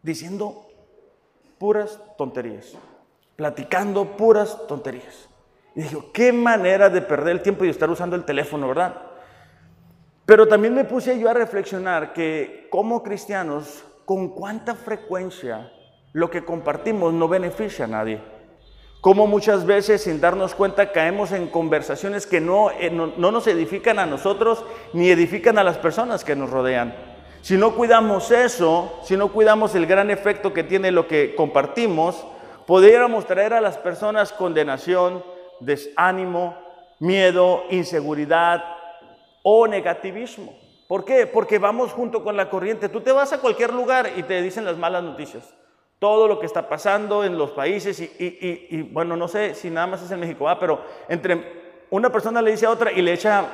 diciendo 0.02 0.66
puras 1.60 2.00
tonterías, 2.18 2.74
platicando 3.36 4.18
puras 4.18 4.68
tonterías. 4.68 5.30
Y 5.76 5.82
dije, 5.82 5.98
qué 6.14 6.32
manera 6.32 6.90
de 6.90 7.02
perder 7.02 7.36
el 7.36 7.42
tiempo 7.42 7.66
y 7.66 7.70
estar 7.70 7.90
usando 7.90 8.16
el 8.16 8.26
teléfono, 8.26 8.68
¿verdad? 8.68 8.96
Pero 10.26 10.48
también 10.48 10.74
me 10.74 10.86
puse 10.86 11.20
yo 11.20 11.30
a 11.30 11.34
reflexionar 11.34 12.14
que 12.14 12.68
como 12.70 13.04
cristianos, 13.04 13.84
con 14.06 14.30
cuánta 14.30 14.76
frecuencia 14.76 15.72
lo 16.14 16.30
que 16.30 16.46
compartimos 16.46 17.14
no 17.14 17.28
beneficia 17.28 17.86
a 17.86 17.90
nadie. 17.90 18.22
Como 19.02 19.28
muchas 19.28 19.66
veces 19.66 20.04
sin 20.04 20.22
darnos 20.22 20.56
cuenta 20.56 20.94
caemos 20.94 21.34
en 21.34 21.48
conversaciones 21.48 22.26
que 22.26 22.40
no, 22.40 22.72
eh, 22.72 22.90
no, 22.90 23.12
no 23.18 23.32
nos 23.32 23.48
edifican 23.48 24.00
a 24.00 24.06
nosotros 24.06 24.64
ni 24.94 25.10
edifican 25.10 25.58
a 25.58 25.64
las 25.64 25.78
personas 25.78 26.24
que 26.24 26.36
nos 26.36 26.50
rodean. 26.50 26.96
Si 27.42 27.58
no 27.58 27.76
cuidamos 27.76 28.32
eso, 28.32 29.00
si 29.04 29.18
no 29.18 29.34
cuidamos 29.34 29.76
el 29.76 29.88
gran 29.88 30.10
efecto 30.10 30.54
que 30.54 30.64
tiene 30.64 30.92
lo 30.92 31.08
que 31.10 31.36
compartimos, 31.36 32.26
podríamos 32.66 33.26
traer 33.26 33.54
a 33.54 33.62
las 33.62 33.78
personas 33.78 34.34
condenación, 34.34 35.24
desánimo, 35.60 36.58
miedo, 37.00 37.64
inseguridad 37.70 38.64
o 39.44 39.68
negativismo. 39.68 40.56
¿Por 40.88 41.06
qué? 41.06 41.28
Porque 41.28 41.60
vamos 41.60 41.92
junto 41.92 42.24
con 42.24 42.38
la 42.38 42.50
corriente. 42.50 42.90
Tú 42.90 43.02
te 43.02 43.12
vas 43.12 43.34
a 43.34 43.40
cualquier 43.40 43.74
lugar 43.74 44.12
y 44.16 44.24
te 44.24 44.42
dicen 44.42 44.66
las 44.66 44.78
malas 44.78 45.04
noticias. 45.04 45.54
Todo 46.00 46.28
lo 46.28 46.40
que 46.40 46.46
está 46.46 46.68
pasando 46.68 47.24
en 47.24 47.38
los 47.38 47.52
países 47.52 48.00
y, 48.00 48.90
bueno, 48.92 49.16
no 49.16 49.28
sé 49.28 49.56
si 49.56 49.70
nada 49.70 49.88
más 49.88 50.02
es 50.02 50.12
en 50.12 50.20
México, 50.20 50.46
pero 50.60 50.82
entre 51.08 51.86
una 51.90 52.12
persona 52.12 52.42
le 52.42 52.52
dice 52.52 52.66
a 52.66 52.72
otra 52.72 52.92
y 52.92 53.02
le 53.02 53.14
echa 53.14 53.46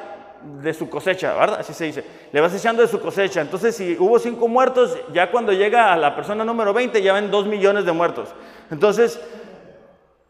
de 0.62 0.74
su 0.74 0.89
cosecha, 0.89 1.34
¿verdad? 1.36 1.60
Así 1.60 1.74
se 1.74 1.86
dice. 1.86 2.04
Le 2.32 2.42
vas 2.42 2.54
echando 2.56 2.82
de 2.82 2.88
su 2.88 3.00
cosecha. 3.00 3.42
Entonces, 3.42 3.75
si 3.75 3.96
hubo 4.00 4.18
cinco 4.20 4.48
muertos, 4.48 4.98
ya 5.13 5.30
cuando 5.30 5.51
llega 5.54 5.94
a 5.94 5.98
la 5.98 6.16
persona 6.16 6.44
número 6.44 6.74
20, 6.74 7.01
ya 7.01 7.13
ven 7.13 7.30
dos 7.30 7.46
millones 7.46 7.86
de 7.86 7.92
muertos. 7.92 8.30
Entonces, 8.72 9.20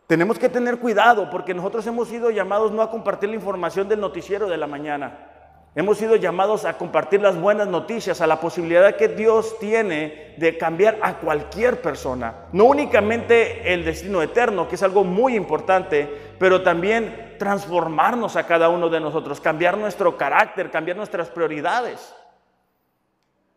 tenemos 0.08 0.40
que 0.40 0.50
tener 0.50 0.80
cuidado 0.80 1.30
porque 1.30 1.54
nosotros 1.54 1.86
hemos 1.86 2.08
sido 2.08 2.32
llamados 2.32 2.72
no 2.72 2.82
a 2.82 2.90
compartir 2.90 3.30
la 3.30 3.36
información 3.36 3.88
del 3.88 4.00
noticiero 4.00 4.48
de 4.48 4.58
la 4.58 4.66
mañana. 4.66 5.30
Hemos 5.76 6.00
sido 6.00 6.16
llamados 6.16 6.66
a 6.66 6.80
compartir 6.80 7.22
las 7.22 7.40
buenas 7.40 7.68
noticias, 7.68 8.20
a 8.22 8.28
la 8.28 8.42
posibilidad 8.42 8.96
que 8.96 9.08
Dios 9.08 9.60
tiene 9.60 10.34
de 10.38 10.58
cambiar 10.58 10.98
a 11.04 11.20
cualquier 11.20 11.80
persona. 11.80 12.48
No 12.54 12.66
únicamente 12.66 13.72
el 13.72 13.86
destino 13.86 14.24
eterno, 14.24 14.68
que 14.68 14.76
es 14.76 14.84
algo 14.84 15.04
muy 15.04 15.36
importante, 15.36 16.10
pero 16.40 16.64
también 16.64 17.36
transformarnos 17.38 18.36
a 18.36 18.48
cada 18.48 18.70
uno 18.70 18.90
de 18.90 19.00
nosotros, 19.00 19.40
cambiar 19.40 19.78
nuestro 19.78 20.18
carácter, 20.18 20.72
cambiar 20.72 20.98
nuestras 20.98 21.30
prioridades. 21.30 22.16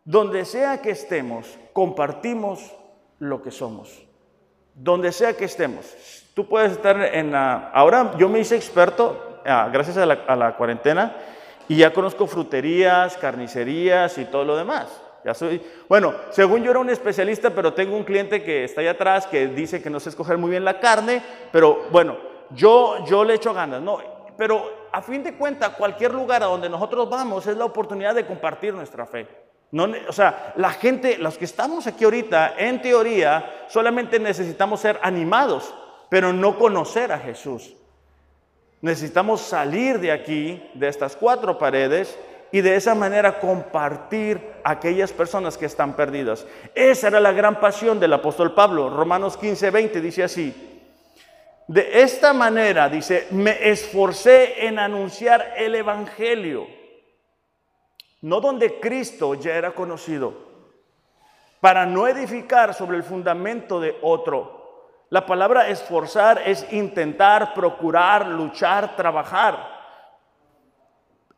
Donde 0.05 0.45
sea 0.45 0.83
que 0.83 0.91
estemos, 0.91 1.59
compartimos 1.73 2.75
lo 3.19 3.43
que 3.43 3.51
somos. 3.51 4.12
Donde 4.75 5.13
sea 5.13 5.37
que 5.37 5.45
estemos. 5.45 5.95
Tú 6.35 6.49
puedes 6.49 6.73
estar 6.73 6.97
en 7.15 7.33
la... 7.33 7.71
Ahora 7.75 8.13
yo 8.19 8.29
me 8.29 8.41
hice 8.41 8.57
experto, 8.57 9.41
ah, 9.45 9.69
gracias 9.73 9.97
a 9.99 10.37
la 10.37 10.57
cuarentena, 10.57 11.17
y 11.69 11.77
ya 11.77 11.93
conozco 11.93 12.27
fruterías, 12.27 13.17
carnicerías 13.17 14.19
y 14.19 14.25
todo 14.27 14.45
lo 14.45 14.57
demás. 14.57 15.01
Ya 15.25 15.35
soy, 15.35 15.63
bueno, 15.89 16.15
según 16.31 16.63
yo 16.63 16.71
era 16.71 16.81
un 16.81 16.91
especialista, 16.91 17.51
pero 17.51 17.73
tengo 17.75 17.97
un 17.97 18.03
cliente 18.03 18.43
que 18.43 18.65
está 18.65 18.81
allá 18.81 18.93
atrás 18.93 19.27
que 19.27 19.47
dice 19.47 19.81
que 19.81 19.89
no 19.89 20.01
sé 20.01 20.09
escoger 20.09 20.37
muy 20.37 20.51
bien 20.51 20.65
la 20.65 20.81
carne, 20.81 21.23
pero 21.53 21.85
bueno, 21.91 22.17
yo, 22.51 23.05
yo 23.07 23.23
le 23.23 23.35
echo 23.35 23.55
ganas, 23.55 23.81
¿no? 23.81 23.99
Pero 24.37 24.89
a 24.91 25.01
fin 25.01 25.23
de 25.23 25.35
cuentas, 25.35 25.71
cualquier 25.71 26.13
lugar 26.13 26.43
a 26.43 26.47
donde 26.47 26.69
nosotros 26.69 27.09
vamos 27.09 27.47
es 27.47 27.57
la 27.57 27.65
oportunidad 27.65 28.15
de 28.15 28.27
compartir 28.27 28.75
nuestra 28.75 29.07
fe. 29.07 29.29
No, 29.73 29.89
o 30.07 30.13
sea, 30.13 30.53
la 30.57 30.71
gente, 30.71 31.17
los 31.19 31.39
que 31.39 31.47
estamos 31.47 31.87
aquí 31.87 32.05
ahorita, 32.05 32.55
en 32.59 32.81
teoría, 32.83 33.65
solamente 33.69 34.19
necesitamos 34.19 34.81
ser 34.81 35.01
animados, 35.03 35.75
pero 36.11 36.33
no 36.33 36.59
conocer 36.59 37.11
a 37.11 37.19
Jesús. 37.19 37.75
Necesitamos 38.83 39.41
salir 39.41 39.99
de 39.99 40.13
aquí, 40.13 40.63
de 40.75 40.89
estas 40.89 41.17
cuatro 41.17 41.57
paredes, 41.57 42.19
y 42.53 42.61
de 42.61 42.77
esa 42.77 42.95
manera 42.95 43.41
compartir 43.41 44.39
a 44.63 44.73
aquellas 44.73 45.11
personas 45.11 45.57
que 45.57 45.65
están 45.65 45.97
perdidas. 45.97 46.47
Esa 46.75 47.09
era 47.09 47.19
la 47.19 47.33
gran 47.33 47.59
pasión 47.59 47.99
del 47.99 48.13
apóstol 48.13 48.55
Pablo. 48.55 48.91
Romanos 48.91 49.39
15, 49.39 49.71
20 49.71 50.01
dice 50.03 50.23
así. 50.23 50.83
De 51.67 52.03
esta 52.03 52.35
manera, 52.35 52.91
dice, 52.91 53.29
me 53.31 53.71
esforcé 53.71 54.67
en 54.67 54.79
anunciar 54.79 55.55
el 55.57 55.75
Evangelio, 55.75 56.67
no 58.23 58.41
donde 58.41 58.81
Cristo 58.81 59.35
ya 59.35 59.55
era 59.55 59.73
conocido, 59.73 60.33
para 61.61 61.87
no 61.87 62.09
edificar 62.09 62.75
sobre 62.75 62.97
el 62.97 63.03
fundamento 63.05 63.79
de 63.79 63.97
otro 64.03 64.63
la 65.13 65.27
palabra 65.27 65.69
esforzar 65.69 66.41
es 66.47 66.67
intentar, 66.73 67.53
procurar, 67.53 68.27
luchar, 68.29 68.97
trabajar. 68.97 69.59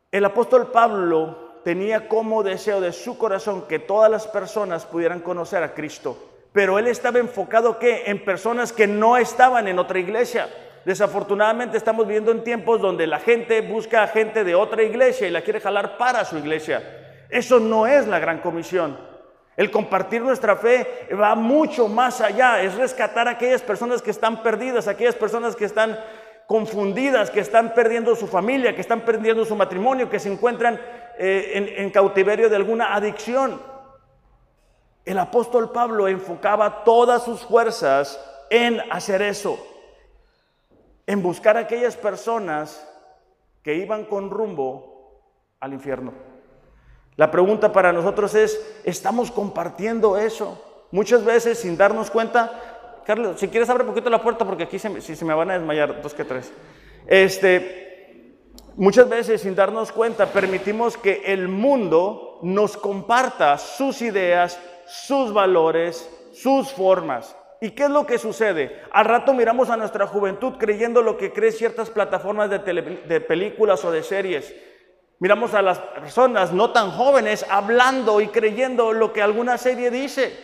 El 0.09 0.23
apóstol 0.23 0.71
Pablo 0.71 1.59
tenía 1.65 2.07
como 2.07 2.41
deseo 2.41 2.79
de 2.79 2.93
su 2.93 3.17
corazón 3.17 3.63
que 3.67 3.79
todas 3.79 4.09
las 4.09 4.27
personas 4.27 4.85
pudieran 4.85 5.19
conocer 5.19 5.61
a 5.61 5.73
Cristo, 5.73 6.17
pero 6.53 6.79
él 6.79 6.87
estaba 6.87 7.19
enfocado 7.19 7.77
¿qué? 7.77 8.03
en 8.05 8.23
personas 8.23 8.71
que 8.71 8.87
no 8.87 9.17
estaban 9.17 9.67
en 9.67 9.77
otra 9.77 9.99
iglesia. 9.99 10.47
Desafortunadamente 10.85 11.77
estamos 11.77 12.05
viviendo 12.05 12.31
en 12.31 12.43
tiempos 12.43 12.79
donde 12.79 13.07
la 13.07 13.19
gente 13.19 13.61
busca 13.61 14.03
a 14.03 14.07
gente 14.07 14.43
de 14.43 14.53
otra 14.53 14.83
iglesia 14.83 15.27
y 15.27 15.31
la 15.31 15.41
quiere 15.41 15.59
jalar 15.59 15.97
para 15.97 16.23
su 16.25 16.37
iglesia. 16.37 17.25
Eso 17.27 17.59
no 17.59 17.87
es 17.87 18.07
la 18.07 18.19
gran 18.19 18.37
comisión. 18.37 18.97
El 19.57 19.71
compartir 19.71 20.21
nuestra 20.21 20.55
fe 20.57 21.07
va 21.19 21.33
mucho 21.33 21.87
más 21.87 22.21
allá, 22.21 22.61
es 22.61 22.75
rescatar 22.75 23.27
a 23.27 23.31
aquellas 23.31 23.63
personas 23.63 24.01
que 24.01 24.11
están 24.11 24.43
perdidas, 24.43 24.87
aquellas 24.87 25.15
personas 25.15 25.55
que 25.55 25.65
están 25.65 25.99
confundidas, 26.45 27.31
que 27.31 27.39
están 27.39 27.73
perdiendo 27.73 28.15
su 28.15 28.27
familia, 28.27 28.75
que 28.75 28.81
están 28.81 29.01
perdiendo 29.01 29.43
su 29.43 29.55
matrimonio, 29.55 30.09
que 30.09 30.19
se 30.19 30.31
encuentran 30.31 30.79
eh, 31.17 31.75
en 31.77 31.89
cautiverio 31.89 32.47
de 32.47 32.57
alguna 32.57 32.93
adicción. 32.93 33.59
El 35.03 35.17
apóstol 35.17 35.71
Pablo 35.71 36.07
enfocaba 36.07 36.83
todas 36.83 37.23
sus 37.23 37.41
fuerzas 37.43 38.19
en 38.51 38.79
hacer 38.91 39.23
eso, 39.23 39.57
en 41.07 41.21
buscar 41.21 41.57
a 41.57 41.61
aquellas 41.61 41.95
personas 41.95 42.87
que 43.63 43.75
iban 43.75 44.05
con 44.05 44.29
rumbo 44.29 45.21
al 45.59 45.73
infierno. 45.73 46.13
La 47.15 47.31
pregunta 47.31 47.71
para 47.71 47.93
nosotros 47.93 48.35
es, 48.35 48.81
¿estamos 48.83 49.31
compartiendo 49.31 50.17
eso? 50.17 50.61
Muchas 50.91 51.23
veces 51.23 51.59
sin 51.59 51.77
darnos 51.77 52.11
cuenta, 52.11 53.01
Carlos, 53.05 53.39
si 53.39 53.47
quieres 53.47 53.69
abre 53.69 53.83
un 53.83 53.89
poquito 53.89 54.09
la 54.09 54.21
puerta 54.21 54.45
porque 54.45 54.63
aquí 54.63 54.79
se, 54.79 55.01
si 55.01 55.15
se 55.15 55.25
me 55.25 55.33
van 55.33 55.49
a 55.49 55.57
desmayar, 55.57 56.01
dos 56.01 56.13
que 56.13 56.25
tres. 56.25 56.51
Este, 57.07 58.41
muchas 58.75 59.07
veces 59.07 59.41
sin 59.41 59.55
darnos 59.55 59.91
cuenta 59.91 60.27
permitimos 60.27 60.97
que 60.97 61.21
el 61.25 61.47
mundo 61.47 62.39
nos 62.41 62.75
comparta 62.75 63.57
sus 63.57 64.01
ideas, 64.01 64.59
sus 64.85 65.33
valores, 65.33 66.09
sus 66.33 66.71
formas. 66.71 67.35
¿Y 67.61 67.71
qué 67.71 67.83
es 67.83 67.89
lo 67.89 68.05
que 68.05 68.17
sucede? 68.17 68.81
Al 68.91 69.05
rato 69.05 69.33
miramos 69.33 69.69
a 69.69 69.77
nuestra 69.77 70.07
juventud 70.07 70.53
creyendo 70.57 71.01
lo 71.01 71.17
que 71.17 71.31
cree 71.31 71.51
ciertas 71.51 71.89
plataformas 71.89 72.49
de, 72.49 72.59
de 72.59 73.21
películas 73.21 73.83
o 73.85 73.91
de 73.91 74.03
series 74.03 74.53
Miramos 75.19 75.53
a 75.53 75.61
las 75.61 75.79
personas 75.79 76.51
no 76.51 76.71
tan 76.71 76.91
jóvenes 76.91 77.45
hablando 77.49 78.19
y 78.19 78.27
creyendo 78.27 78.91
lo 78.91 79.13
que 79.13 79.21
alguna 79.21 79.57
serie 79.57 79.89
dice. 79.89 80.35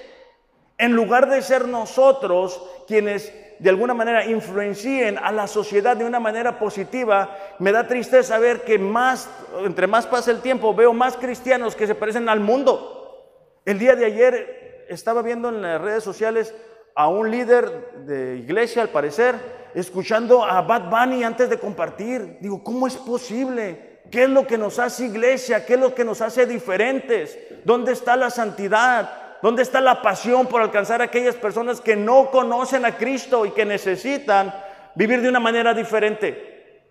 En 0.77 0.93
lugar 0.93 1.29
de 1.29 1.41
ser 1.41 1.67
nosotros 1.67 2.63
quienes 2.87 3.33
de 3.59 3.69
alguna 3.69 3.93
manera 3.93 4.25
influencien 4.25 5.19
a 5.19 5.31
la 5.31 5.45
sociedad 5.45 5.95
de 5.95 6.05
una 6.05 6.19
manera 6.19 6.57
positiva, 6.57 7.37
me 7.59 7.71
da 7.71 7.87
tristeza 7.87 8.39
ver 8.39 8.61
que 8.61 8.79
más, 8.79 9.29
entre 9.63 9.85
más 9.85 10.07
pasa 10.07 10.31
el 10.31 10.41
tiempo, 10.41 10.73
veo 10.73 10.93
más 10.93 11.17
cristianos 11.17 11.75
que 11.75 11.85
se 11.85 11.93
parecen 11.93 12.27
al 12.27 12.39
mundo. 12.39 13.27
El 13.65 13.77
día 13.77 13.95
de 13.95 14.05
ayer 14.05 14.85
estaba 14.89 15.21
viendo 15.21 15.49
en 15.49 15.61
las 15.61 15.79
redes 15.79 16.03
sociales 16.03 16.55
a 16.95 17.07
un 17.07 17.31
líder 17.31 18.05
de 18.05 18.37
iglesia, 18.37 18.81
al 18.81 18.89
parecer, 18.89 19.35
escuchando 19.73 20.43
a 20.43 20.61
Bad 20.61 20.89
Bunny 20.89 21.23
antes 21.23 21.49
de 21.49 21.59
compartir. 21.59 22.37
Digo, 22.41 22.63
¿cómo 22.63 22.87
es 22.87 22.95
posible? 22.95 24.01
¿Qué 24.09 24.23
es 24.23 24.29
lo 24.29 24.45
que 24.45 24.57
nos 24.57 24.77
hace 24.79 25.05
iglesia? 25.05 25.65
¿Qué 25.65 25.75
es 25.75 25.79
lo 25.79 25.95
que 25.95 26.03
nos 26.03 26.21
hace 26.21 26.45
diferentes? 26.45 27.37
¿Dónde 27.63 27.93
está 27.93 28.15
la 28.15 28.29
santidad? 28.29 29.39
¿Dónde 29.41 29.63
está 29.63 29.81
la 29.81 30.01
pasión 30.01 30.47
por 30.47 30.61
alcanzar 30.61 31.01
a 31.01 31.05
aquellas 31.05 31.35
personas 31.35 31.81
que 31.81 31.95
no 31.95 32.29
conocen 32.29 32.85
a 32.85 32.97
Cristo 32.97 33.45
y 33.45 33.51
que 33.51 33.65
necesitan 33.65 34.53
vivir 34.95 35.21
de 35.21 35.29
una 35.29 35.39
manera 35.39 35.73
diferente? 35.73 36.83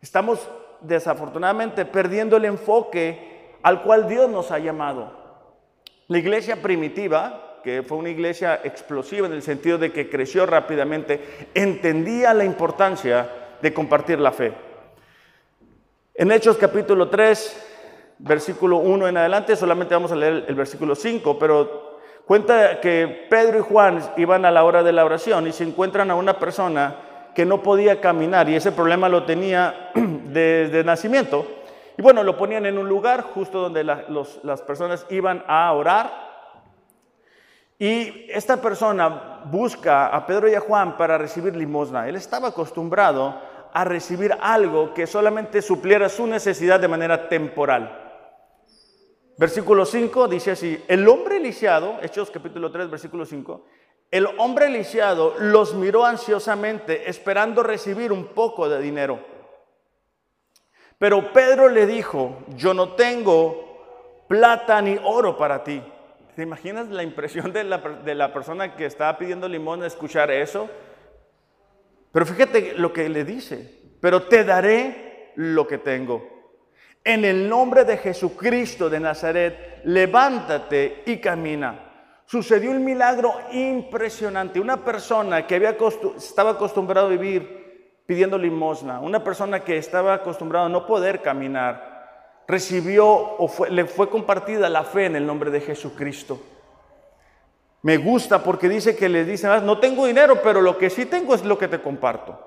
Estamos 0.00 0.48
desafortunadamente 0.80 1.84
perdiendo 1.84 2.36
el 2.36 2.46
enfoque 2.46 3.58
al 3.62 3.82
cual 3.82 4.08
Dios 4.08 4.30
nos 4.30 4.50
ha 4.50 4.58
llamado. 4.58 5.18
La 6.08 6.18
iglesia 6.18 6.62
primitiva, 6.62 7.49
que 7.62 7.82
fue 7.82 7.98
una 7.98 8.10
iglesia 8.10 8.60
explosiva 8.64 9.26
en 9.26 9.32
el 9.32 9.42
sentido 9.42 9.78
de 9.78 9.92
que 9.92 10.08
creció 10.08 10.46
rápidamente, 10.46 11.48
entendía 11.54 12.34
la 12.34 12.44
importancia 12.44 13.28
de 13.60 13.72
compartir 13.72 14.18
la 14.18 14.32
fe. 14.32 14.52
En 16.14 16.32
Hechos 16.32 16.56
capítulo 16.56 17.08
3, 17.08 18.16
versículo 18.18 18.78
1 18.78 19.08
en 19.08 19.16
adelante, 19.16 19.56
solamente 19.56 19.94
vamos 19.94 20.12
a 20.12 20.16
leer 20.16 20.44
el 20.48 20.54
versículo 20.54 20.94
5, 20.94 21.38
pero 21.38 21.98
cuenta 22.26 22.80
que 22.80 23.26
Pedro 23.30 23.58
y 23.58 23.62
Juan 23.62 24.00
iban 24.16 24.44
a 24.44 24.50
la 24.50 24.64
hora 24.64 24.82
de 24.82 24.92
la 24.92 25.04
oración 25.04 25.46
y 25.46 25.52
se 25.52 25.64
encuentran 25.64 26.10
a 26.10 26.14
una 26.14 26.38
persona 26.38 26.96
que 27.34 27.46
no 27.46 27.62
podía 27.62 28.00
caminar 28.00 28.48
y 28.48 28.56
ese 28.56 28.72
problema 28.72 29.08
lo 29.08 29.24
tenía 29.24 29.90
desde 29.94 30.84
nacimiento. 30.84 31.46
Y 31.96 32.02
bueno, 32.02 32.22
lo 32.22 32.36
ponían 32.36 32.66
en 32.66 32.78
un 32.78 32.88
lugar 32.88 33.22
justo 33.22 33.60
donde 33.60 33.84
las 33.84 34.62
personas 34.62 35.06
iban 35.10 35.44
a 35.46 35.72
orar. 35.72 36.29
Y 37.80 38.26
esta 38.28 38.60
persona 38.60 39.40
busca 39.46 40.08
a 40.08 40.26
Pedro 40.26 40.50
y 40.50 40.54
a 40.54 40.60
Juan 40.60 40.98
para 40.98 41.16
recibir 41.16 41.56
limosna. 41.56 42.06
Él 42.06 42.14
estaba 42.14 42.48
acostumbrado 42.48 43.40
a 43.72 43.84
recibir 43.84 44.36
algo 44.38 44.92
que 44.92 45.06
solamente 45.06 45.62
supliera 45.62 46.10
su 46.10 46.26
necesidad 46.26 46.78
de 46.78 46.88
manera 46.88 47.30
temporal. 47.30 47.90
Versículo 49.38 49.86
5 49.86 50.28
dice 50.28 50.50
así, 50.50 50.84
el 50.88 51.08
hombre 51.08 51.40
lisiado, 51.40 51.96
Hechos 52.02 52.30
capítulo 52.30 52.70
3, 52.70 52.90
versículo 52.90 53.24
5, 53.24 53.64
el 54.10 54.26
hombre 54.36 54.68
lisiado 54.68 55.36
los 55.38 55.72
miró 55.72 56.04
ansiosamente 56.04 57.08
esperando 57.08 57.62
recibir 57.62 58.12
un 58.12 58.26
poco 58.26 58.68
de 58.68 58.82
dinero. 58.82 59.20
Pero 60.98 61.32
Pedro 61.32 61.70
le 61.70 61.86
dijo, 61.86 62.44
yo 62.48 62.74
no 62.74 62.90
tengo 62.90 64.26
plata 64.28 64.82
ni 64.82 65.00
oro 65.02 65.38
para 65.38 65.64
ti. 65.64 65.82
¿Te 66.34 66.42
imaginas 66.42 66.88
la 66.88 67.02
impresión 67.02 67.52
de 67.52 67.64
la, 67.64 68.32
persona 68.32 68.76
que 68.76 68.86
estaba 68.86 69.18
pidiendo 69.18 69.48
limón 69.48 69.84
escuchar 69.84 70.30
eso? 70.30 70.68
Pero 72.12 72.26
fíjate 72.26 72.74
lo 72.76 72.92
que 72.92 73.08
le 73.08 73.24
dice, 73.24 73.82
pero 74.00 74.22
te 74.22 74.44
daré 74.44 75.32
lo 75.36 75.66
que 75.66 75.78
tengo. 75.78 76.28
En 77.04 77.24
el 77.24 77.48
nombre 77.48 77.84
de 77.84 77.96
Jesucristo 77.96 78.90
de 78.90 79.00
Nazaret, 79.00 79.80
levántate 79.84 81.02
y 81.06 81.18
camina 81.18 81.90
sucedió 82.30 82.70
un 82.70 82.84
milagro 82.84 83.34
impresionante. 83.50 84.60
Una 84.60 84.84
persona 84.84 85.48
que 85.48 85.56
había 85.56 85.76
estaba 86.16 86.50
acostumbrado 86.50 87.08
a 87.08 87.10
vivir 87.10 88.02
pidiendo 88.06 88.38
limosna, 88.38 89.00
una 89.00 89.24
persona 89.24 89.64
que 89.64 89.76
estaba 89.76 90.14
acostumbrado 90.14 90.66
a 90.66 90.68
no 90.68 90.86
poder 90.86 91.22
caminar, 91.22 91.89
recibió 92.50 93.06
o 93.06 93.48
le 93.70 93.86
fue 93.86 94.10
compartida 94.10 94.68
la 94.68 94.84
fe 94.84 95.06
en 95.06 95.16
el 95.16 95.26
nombre 95.26 95.50
de 95.50 95.60
Jesucristo. 95.60 96.40
Me 97.82 97.96
gusta 97.96 98.42
porque 98.42 98.68
dice 98.68 98.96
que 98.96 99.08
le 99.08 99.24
dicen, 99.24 99.50
ah, 99.50 99.60
no 99.60 99.78
tengo 99.78 100.06
dinero, 100.06 100.42
pero 100.42 100.60
lo 100.60 100.76
que 100.76 100.90
sí 100.90 101.06
tengo 101.06 101.34
es 101.34 101.44
lo 101.44 101.56
que 101.56 101.68
te 101.68 101.80
comparto. 101.80 102.38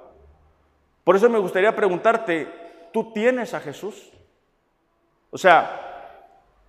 Por 1.04 1.16
eso 1.16 1.30
me 1.30 1.40
gustaría 1.40 1.76
preguntarte, 1.76 2.48
¿tú 2.92 3.12
tienes 3.14 3.54
a 3.54 3.60
Jesús? 3.60 4.12
O 5.32 5.38
sea, 5.38 5.80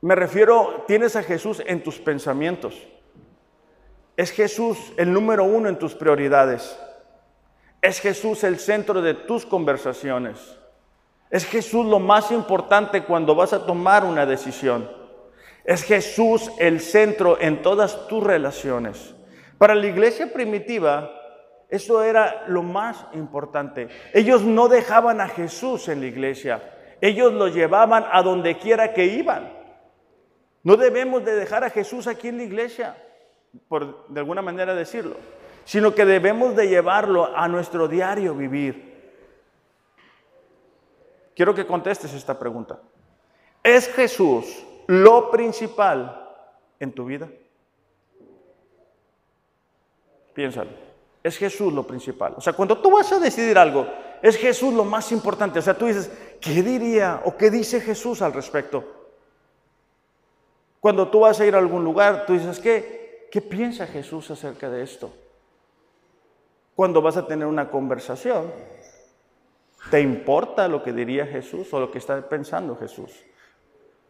me 0.00 0.14
refiero, 0.14 0.84
tienes 0.86 1.16
a 1.16 1.22
Jesús 1.22 1.62
en 1.66 1.82
tus 1.82 1.98
pensamientos. 1.98 2.80
Es 4.16 4.30
Jesús 4.30 4.78
el 4.96 5.12
número 5.12 5.44
uno 5.44 5.68
en 5.68 5.78
tus 5.78 5.94
prioridades. 5.94 6.78
Es 7.82 8.00
Jesús 8.00 8.44
el 8.44 8.58
centro 8.58 9.02
de 9.02 9.14
tus 9.14 9.44
conversaciones. 9.44 10.58
Es 11.34 11.46
Jesús 11.46 11.84
lo 11.84 11.98
más 11.98 12.30
importante 12.30 13.02
cuando 13.02 13.34
vas 13.34 13.52
a 13.52 13.66
tomar 13.66 14.04
una 14.04 14.24
decisión. 14.24 14.88
Es 15.64 15.82
Jesús 15.82 16.48
el 16.60 16.78
centro 16.78 17.40
en 17.40 17.60
todas 17.60 18.06
tus 18.06 18.22
relaciones. 18.22 19.16
Para 19.58 19.74
la 19.74 19.84
iglesia 19.84 20.32
primitiva, 20.32 21.10
eso 21.68 22.04
era 22.04 22.44
lo 22.46 22.62
más 22.62 23.04
importante. 23.14 23.88
Ellos 24.12 24.42
no 24.42 24.68
dejaban 24.68 25.20
a 25.20 25.26
Jesús 25.26 25.88
en 25.88 26.02
la 26.02 26.06
iglesia. 26.06 26.62
Ellos 27.00 27.32
lo 27.32 27.48
llevaban 27.48 28.04
a 28.12 28.22
donde 28.22 28.56
quiera 28.56 28.92
que 28.92 29.06
iban. 29.06 29.52
No 30.62 30.76
debemos 30.76 31.24
de 31.24 31.34
dejar 31.34 31.64
a 31.64 31.70
Jesús 31.70 32.06
aquí 32.06 32.28
en 32.28 32.36
la 32.36 32.44
iglesia 32.44 32.94
por 33.66 34.06
de 34.06 34.20
alguna 34.20 34.40
manera 34.40 34.72
decirlo, 34.72 35.16
sino 35.64 35.96
que 35.96 36.04
debemos 36.04 36.54
de 36.54 36.68
llevarlo 36.68 37.36
a 37.36 37.48
nuestro 37.48 37.88
diario 37.88 38.36
vivir. 38.36 38.93
Quiero 41.34 41.54
que 41.54 41.66
contestes 41.66 42.12
esta 42.14 42.38
pregunta. 42.38 42.78
¿Es 43.62 43.88
Jesús 43.88 44.64
lo 44.86 45.30
principal 45.30 46.30
en 46.78 46.92
tu 46.92 47.06
vida? 47.06 47.28
Piénsalo. 50.32 50.70
Es 51.22 51.38
Jesús 51.38 51.72
lo 51.72 51.86
principal. 51.86 52.34
O 52.36 52.40
sea, 52.40 52.52
cuando 52.52 52.78
tú 52.78 52.90
vas 52.90 53.10
a 53.12 53.18
decidir 53.18 53.56
algo, 53.56 53.86
es 54.20 54.36
Jesús 54.36 54.74
lo 54.74 54.84
más 54.84 55.10
importante. 55.12 55.58
O 55.58 55.62
sea, 55.62 55.74
tú 55.74 55.86
dices, 55.86 56.10
¿qué 56.40 56.62
diría 56.62 57.22
o 57.24 57.36
qué 57.36 57.50
dice 57.50 57.80
Jesús 57.80 58.20
al 58.20 58.32
respecto? 58.32 58.84
Cuando 60.80 61.08
tú 61.08 61.20
vas 61.20 61.40
a 61.40 61.46
ir 61.46 61.54
a 61.54 61.58
algún 61.58 61.82
lugar, 61.82 62.26
tú 62.26 62.34
dices, 62.34 62.60
¿qué? 62.60 63.28
¿Qué 63.30 63.40
piensa 63.40 63.86
Jesús 63.86 64.30
acerca 64.30 64.68
de 64.68 64.82
esto? 64.82 65.10
Cuando 66.76 67.00
vas 67.00 67.16
a 67.16 67.26
tener 67.26 67.46
una 67.46 67.70
conversación, 67.70 68.52
¿te 69.90 70.00
importa 70.00 70.68
lo 70.68 70.82
que 70.82 70.92
diría 70.92 71.26
Jesús 71.26 71.72
o 71.72 71.80
lo 71.80 71.90
que 71.90 71.98
está 71.98 72.28
pensando 72.28 72.76
Jesús? 72.76 73.10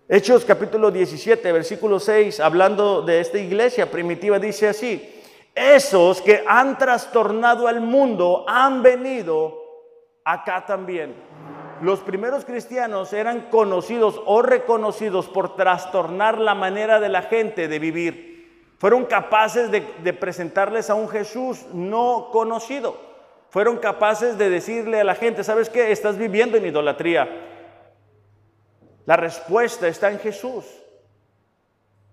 Hechos 0.09 0.45
capítulo 0.45 0.91
17, 0.91 1.51
versículo 1.53 1.99
6, 1.99 2.41
hablando 2.41 3.03
de 3.03 3.21
esta 3.21 3.39
iglesia 3.39 3.91
primitiva, 3.91 4.39
dice 4.39 4.69
así, 4.69 5.23
esos 5.55 6.21
que 6.21 6.45
han 6.47 6.77
trastornado 6.77 7.69
al 7.69 7.81
mundo 7.81 8.45
han 8.47 8.83
venido 8.83 9.63
acá 10.25 10.67
también. 10.67 11.15
Los 11.81 12.01
primeros 12.01 12.45
cristianos 12.45 13.13
eran 13.13 13.49
conocidos 13.51 14.21
o 14.27 14.43
reconocidos 14.43 15.29
por 15.29 15.57
trastornar 15.57 16.39
la 16.39 16.55
manera 16.55 17.01
de 17.01 17.09
la 17.09 17.23
gente 17.23 17.69
de 17.69 17.79
vivir. 17.79 18.35
Fueron 18.79 19.05
capaces 19.05 19.71
de, 19.71 20.13
presentarles 20.13 20.91
a 20.91 20.95
un 20.95 21.09
Jesús 21.09 21.67
no 21.73 22.29
conocido. 22.33 23.14
Fueron 23.55 23.77
capaces 23.77 24.37
de 24.37 24.51
decirle 24.51 25.01
a 25.01 25.05
la 25.05 25.15
gente, 25.15 25.45
¿sabes 25.45 25.71
qué? 25.71 25.93
Estás 25.93 26.19
viviendo 26.19 26.57
en 26.57 26.67
idolatría. 26.67 27.29
La 29.07 29.17
respuesta 29.17 29.87
está 29.87 30.11
en 30.11 30.19
Jesús. 30.19 30.65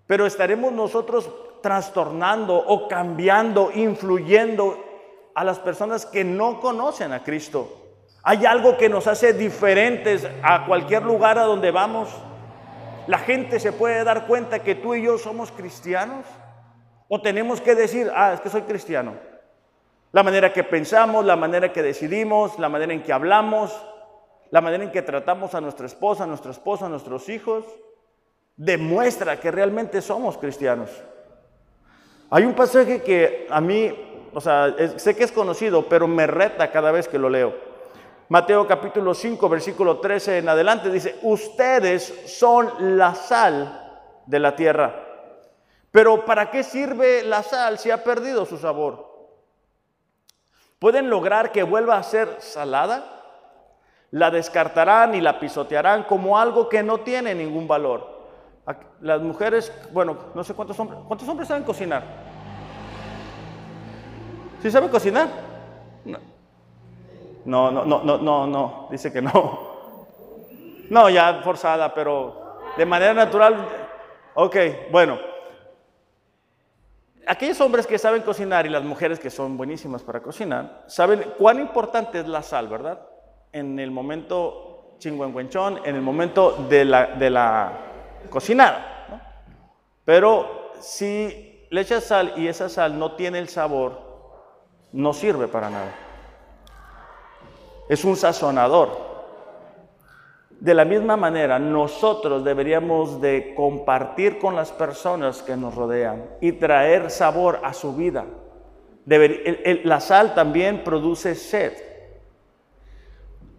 Pero 0.06 0.27
estaremos 0.27 0.71
nosotros 0.71 1.32
trastornando 1.63 2.56
o 2.56 2.88
cambiando, 2.88 3.71
influyendo 3.73 4.86
a 5.34 5.43
las 5.43 5.58
personas 5.58 6.06
que 6.06 6.23
no 6.23 6.60
conocen 6.60 7.12
a 7.12 7.23
Cristo. 7.23 7.88
Hay 8.21 8.45
algo 8.45 8.77
que 8.77 8.88
nos 8.88 9.08
hace 9.08 9.34
diferentes 9.34 10.27
a 10.43 10.67
cualquier 10.67 11.01
lugar 11.01 11.39
a 11.39 11.45
donde 11.45 11.71
vamos. 11.71 12.10
La 13.08 13.17
gente 13.17 13.60
se 13.60 13.73
puede 13.73 14.04
dar 14.04 14.27
cuenta 14.27 14.60
que 14.60 14.75
tú 14.75 14.93
y 14.93 15.01
yo 15.01 15.17
somos 15.17 15.51
cristianos. 15.51 16.23
O 17.08 17.19
tenemos 17.19 17.60
que 17.60 17.73
decir, 17.73 18.12
ah, 18.15 18.34
es 18.34 18.41
que 18.41 18.49
soy 18.51 18.62
cristiano. 18.62 19.30
La 20.13 20.24
manera 20.24 20.52
que 20.52 20.65
pensamos, 20.65 21.24
la 21.24 21.38
manera 21.38 21.71
que 21.71 21.82
decidimos, 21.82 22.60
la 22.60 22.67
manera 22.67 22.93
en 22.93 23.02
que 23.02 23.13
hablamos, 23.13 23.71
la 24.50 24.60
manera 24.60 24.84
en 24.84 24.91
que 24.91 25.02
tratamos 25.02 25.56
a 25.56 25.62
nuestra 25.62 25.86
esposa, 25.86 26.26
a 26.26 26.28
nuestro 26.28 26.52
esposo, 26.52 26.86
a 26.86 26.89
nuestros 26.89 27.30
hijos, 27.30 27.63
demuestra 28.58 29.39
que 29.39 29.52
realmente 29.52 30.02
somos 30.02 30.38
cristianos. 30.38 30.89
Hay 32.30 32.43
un 32.43 32.54
pasaje 32.54 33.02
que 33.02 33.47
a 33.50 33.62
mí, 33.62 33.93
o 34.34 34.41
sea, 34.41 34.76
sé 34.97 35.15
que 35.15 35.24
es 35.24 35.32
conocido, 35.32 35.88
pero 35.88 36.08
me 36.08 36.28
reta 36.28 36.71
cada 36.71 36.91
vez 36.91 37.08
que 37.08 37.17
lo 37.17 37.30
leo. 37.30 37.56
Mateo 38.28 38.67
capítulo 38.67 39.13
5, 39.13 39.47
versículo 39.50 40.00
13 40.00 40.39
en 40.39 40.50
adelante 40.50 40.89
dice, 40.89 41.19
ustedes 41.21 42.24
son 42.28 42.97
la 42.97 43.15
sal 43.15 44.02
de 44.26 44.39
la 44.39 44.56
tierra. 44.56 45.08
Pero 45.89 46.26
¿para 46.26 46.50
qué 46.50 46.63
sirve 46.63 47.24
la 47.24 47.43
sal 47.43 47.78
si 47.78 47.91
ha 47.91 48.04
perdido 48.04 48.45
su 48.45 48.58
sabor? 48.58 49.11
¿Pueden 50.81 51.11
lograr 51.11 51.51
que 51.51 51.61
vuelva 51.61 51.97
a 51.97 52.01
ser 52.01 52.37
salada? 52.39 53.03
La 54.09 54.31
descartarán 54.31 55.13
y 55.13 55.21
la 55.21 55.39
pisotearán 55.39 56.05
como 56.05 56.39
algo 56.39 56.67
que 56.67 56.81
no 56.81 57.01
tiene 57.01 57.35
ningún 57.35 57.67
valor. 57.67 58.09
Las 58.99 59.21
mujeres, 59.21 59.71
bueno, 59.93 60.17
no 60.33 60.43
sé 60.43 60.55
cuántos 60.55 60.79
hombres, 60.79 60.99
¿cuántos 61.07 61.29
hombres 61.29 61.47
saben 61.47 61.63
cocinar? 61.63 62.01
¿Sí 64.63 64.71
saben 64.71 64.89
cocinar? 64.89 65.27
No, 67.45 67.69
no, 67.69 67.85
no, 67.85 68.01
no, 68.03 68.17
no, 68.17 68.47
no, 68.47 68.87
dice 68.89 69.13
que 69.13 69.21
no. 69.21 69.59
No, 70.89 71.11
ya 71.11 71.41
forzada, 71.43 71.93
pero 71.93 72.57
de 72.75 72.87
manera 72.87 73.13
natural. 73.13 73.67
Ok, 74.33 74.55
bueno. 74.91 75.30
Aquellos 77.27 77.62
hombres 77.62 77.86
que 77.86 77.99
saben 77.99 78.23
cocinar 78.23 78.65
y 78.65 78.69
las 78.69 78.84
mujeres 78.84 79.19
que 79.19 79.29
son 79.29 79.57
buenísimas 79.57 80.01
para 80.01 80.21
cocinar, 80.21 80.84
saben 80.88 81.34
cuán 81.38 81.60
importante 81.60 82.19
es 82.19 82.27
la 82.27 82.41
sal, 82.41 82.67
¿verdad? 82.67 82.99
En 83.51 83.79
el 83.79 83.91
momento 83.91 84.95
chingüengüenchón, 84.97 85.81
en 85.86 85.95
el 85.95 86.01
momento 86.01 86.65
de 86.69 86.86
la, 86.86 87.07
de 87.07 87.29
la 87.29 87.73
cocinada. 88.29 89.38
Pero 90.05 90.71
si 90.79 91.67
le 91.69 91.81
echas 91.81 92.05
sal 92.05 92.34
y 92.38 92.47
esa 92.47 92.69
sal 92.69 92.97
no 92.97 93.13
tiene 93.13 93.39
el 93.39 93.49
sabor, 93.49 93.99
no 94.91 95.13
sirve 95.13 95.47
para 95.47 95.69
nada. 95.69 95.93
Es 97.88 98.03
un 98.03 98.15
sazonador. 98.15 99.11
De 100.62 100.76
la 100.76 100.86
misma 100.86 101.17
manera, 101.17 101.58
nosotros 101.58 102.43
deberíamos 102.43 103.19
de 103.19 103.56
compartir 103.56 104.38
con 104.38 104.56
las 104.56 104.71
personas 104.71 105.41
que 105.41 105.58
nos 105.58 105.74
rodean 105.74 106.24
y 106.39 106.52
traer 106.52 107.10
sabor 107.10 107.62
a 107.63 107.74
su 107.74 107.95
vida. 107.95 108.26
la 109.08 110.00
sal 110.00 110.36
también 110.36 110.84
produce 110.84 111.34
sed. 111.34 111.74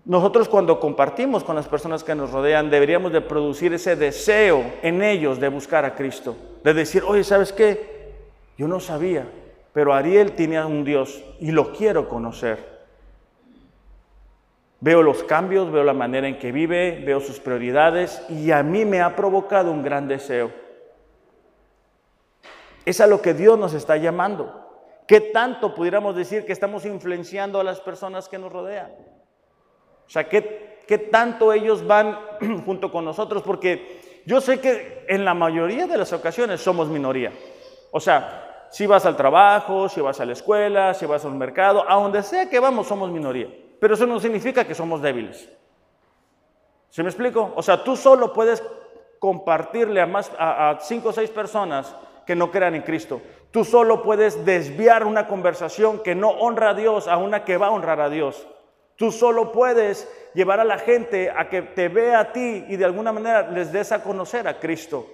Nosotros 0.05 0.49
cuando 0.49 0.79
compartimos 0.79 1.43
con 1.43 1.57
las 1.57 1.67
personas 1.67 2.05
que 2.05 2.15
nos 2.15 2.31
rodean 2.31 2.71
deberíamos 2.71 3.12
de 3.12 3.21
producir 3.21 3.75
ese 3.75 3.97
deseo 3.97 4.62
en 4.81 5.03
ellos 5.03 5.41
de 5.41 5.49
buscar 5.49 5.85
a 5.85 5.97
Cristo. 5.97 6.37
De 6.62 6.73
decir, 6.73 7.03
oye, 7.05 7.25
¿sabes 7.25 7.53
qué? 7.53 8.12
Yo 8.57 8.69
no 8.69 8.79
sabía, 8.79 9.27
pero 9.73 9.93
Ariel 9.93 10.37
tiene 10.37 10.65
un 10.65 10.85
Dios 10.85 11.21
y 11.41 11.51
lo 11.51 11.73
quiero 11.73 12.09
conocer. 12.09 12.71
Veo 14.83 15.01
los 15.01 15.23
cambios, 15.23 15.71
veo 15.71 15.85
la 15.85 15.92
manera 15.92 16.27
en 16.27 16.40
que 16.40 16.51
vive, 16.51 17.01
veo 17.07 17.21
sus 17.21 17.38
prioridades 17.38 18.21
y 18.29 18.51
a 18.51 18.64
mí 18.64 18.85
me 18.85 19.01
ha 19.01 19.14
provocado 19.14 19.71
un 19.71 19.85
gran 19.85 20.09
deseo. 20.09 20.51
Es 22.85 23.01
a 23.01 23.07
lo 23.07 23.23
que 23.23 23.33
Dios 23.33 23.57
nos 23.57 23.75
está 23.75 23.97
llamando. 23.97 24.53
¿Qué 25.07 25.21
tanto 25.21 25.73
pudiéramos 25.73 26.16
decir 26.16 26.45
que 26.45 26.51
estamos 26.51 26.85
influenciando 26.85 27.61
a 27.61 27.64
las 27.64 27.81
personas 27.81 28.29
que 28.29 28.38
nos 28.38 28.53
rodean? 28.53 28.90
O 30.05 30.11
sea, 30.11 30.29
¿qué, 30.29 30.81
qué 30.88 30.99
tanto 30.99 31.53
ellos 31.53 31.87
van 31.87 32.18
junto 32.66 32.90
con 32.90 33.05
nosotros? 33.05 33.45
Porque 33.45 34.23
yo 34.27 34.40
sé 34.40 34.59
que 34.59 35.05
en 35.07 35.25
la 35.25 35.33
mayoría 35.33 35.87
de 35.87 35.97
las 35.97 36.12
ocasiones 36.12 36.61
somos 36.61 36.88
minoría. 36.88 37.31
O 37.92 38.01
sea, 38.01 38.66
si 38.73 38.88
vas 38.88 39.07
al 39.07 39.16
trabajo, 39.16 39.88
si 39.88 40.01
vas 40.01 40.18
a 40.18 40.25
la 40.25 40.33
escuela, 40.33 40.92
si 40.92 41.07
vas 41.07 41.25
al 41.25 41.37
mercado, 41.37 41.88
a 41.88 41.95
donde 41.95 42.25
sea 42.25 42.51
que 42.51 42.59
vamos 42.59 42.88
somos 42.88 43.12
minoría. 43.12 43.62
Pero 43.83 43.95
eso 43.95 44.07
no 44.07 44.21
significa 44.21 44.64
que 44.64 44.77
somos 44.77 45.03
débiles. 45.03 45.49
¿Se 46.88 47.03
me 47.03 47.09
explico? 47.09 47.53
O 47.57 47.62
sea, 47.64 47.83
tú 47.83 47.97
solo 47.97 48.33
puedes 48.33 48.62
compartirle 49.18 50.01
a, 50.01 50.07
más, 50.07 50.31
a, 50.38 50.79
cinco 50.81 51.09
o 51.09 51.12
seis 51.12 51.31
personas 51.31 51.92
que 52.25 52.37
no 52.37 52.53
crean 52.53 52.77
en 52.77 52.83
Cristo. 52.83 53.21
Tú 53.51 53.64
solo 53.64 54.05
puedes 54.05 54.45
desviar 54.45 55.05
una 55.05 55.27
conversación 55.27 55.99
que 55.99 56.14
no 56.14 56.31
honra 56.31 56.71
a 56.71 56.75
Dios 56.75 57.09
a 57.09 57.16
una 57.16 57.45
que 57.45 57.57
va 57.57 57.66
a 57.66 57.71
honrar 57.73 58.01
a 58.01 58.09
Dios. 58.09 58.47
Tú 58.95 59.11
solo 59.11 59.51
puedes 59.51 60.09
llevar 60.33 60.61
a 60.61 60.64
la 60.64 60.79
gente 60.79 61.29
a 61.29 61.49
que 61.49 61.62
te 61.62 61.88
vea 61.88 62.21
a 62.21 62.33
ti 62.33 62.64
y 62.68 62.77
de 62.77 62.85
alguna 62.85 63.11
manera 63.11 63.51
les 63.51 63.73
des 63.73 63.90
a 63.90 64.01
conocer 64.01 64.47
a 64.47 64.61
Cristo. 64.61 65.09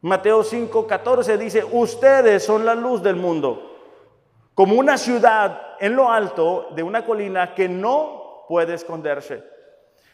Mateo 0.00 0.44
5, 0.44 0.86
14 0.86 1.38
dice, 1.38 1.64
ustedes 1.64 2.44
son 2.44 2.64
la 2.64 2.76
luz 2.76 3.02
del 3.02 3.16
mundo, 3.16 3.75
como 4.56 4.76
una 4.76 4.96
ciudad 4.96 5.76
en 5.78 5.94
lo 5.94 6.10
alto 6.10 6.68
de 6.74 6.82
una 6.82 7.04
colina 7.04 7.54
que 7.54 7.68
no 7.68 8.46
puede 8.48 8.72
esconderse. 8.72 9.44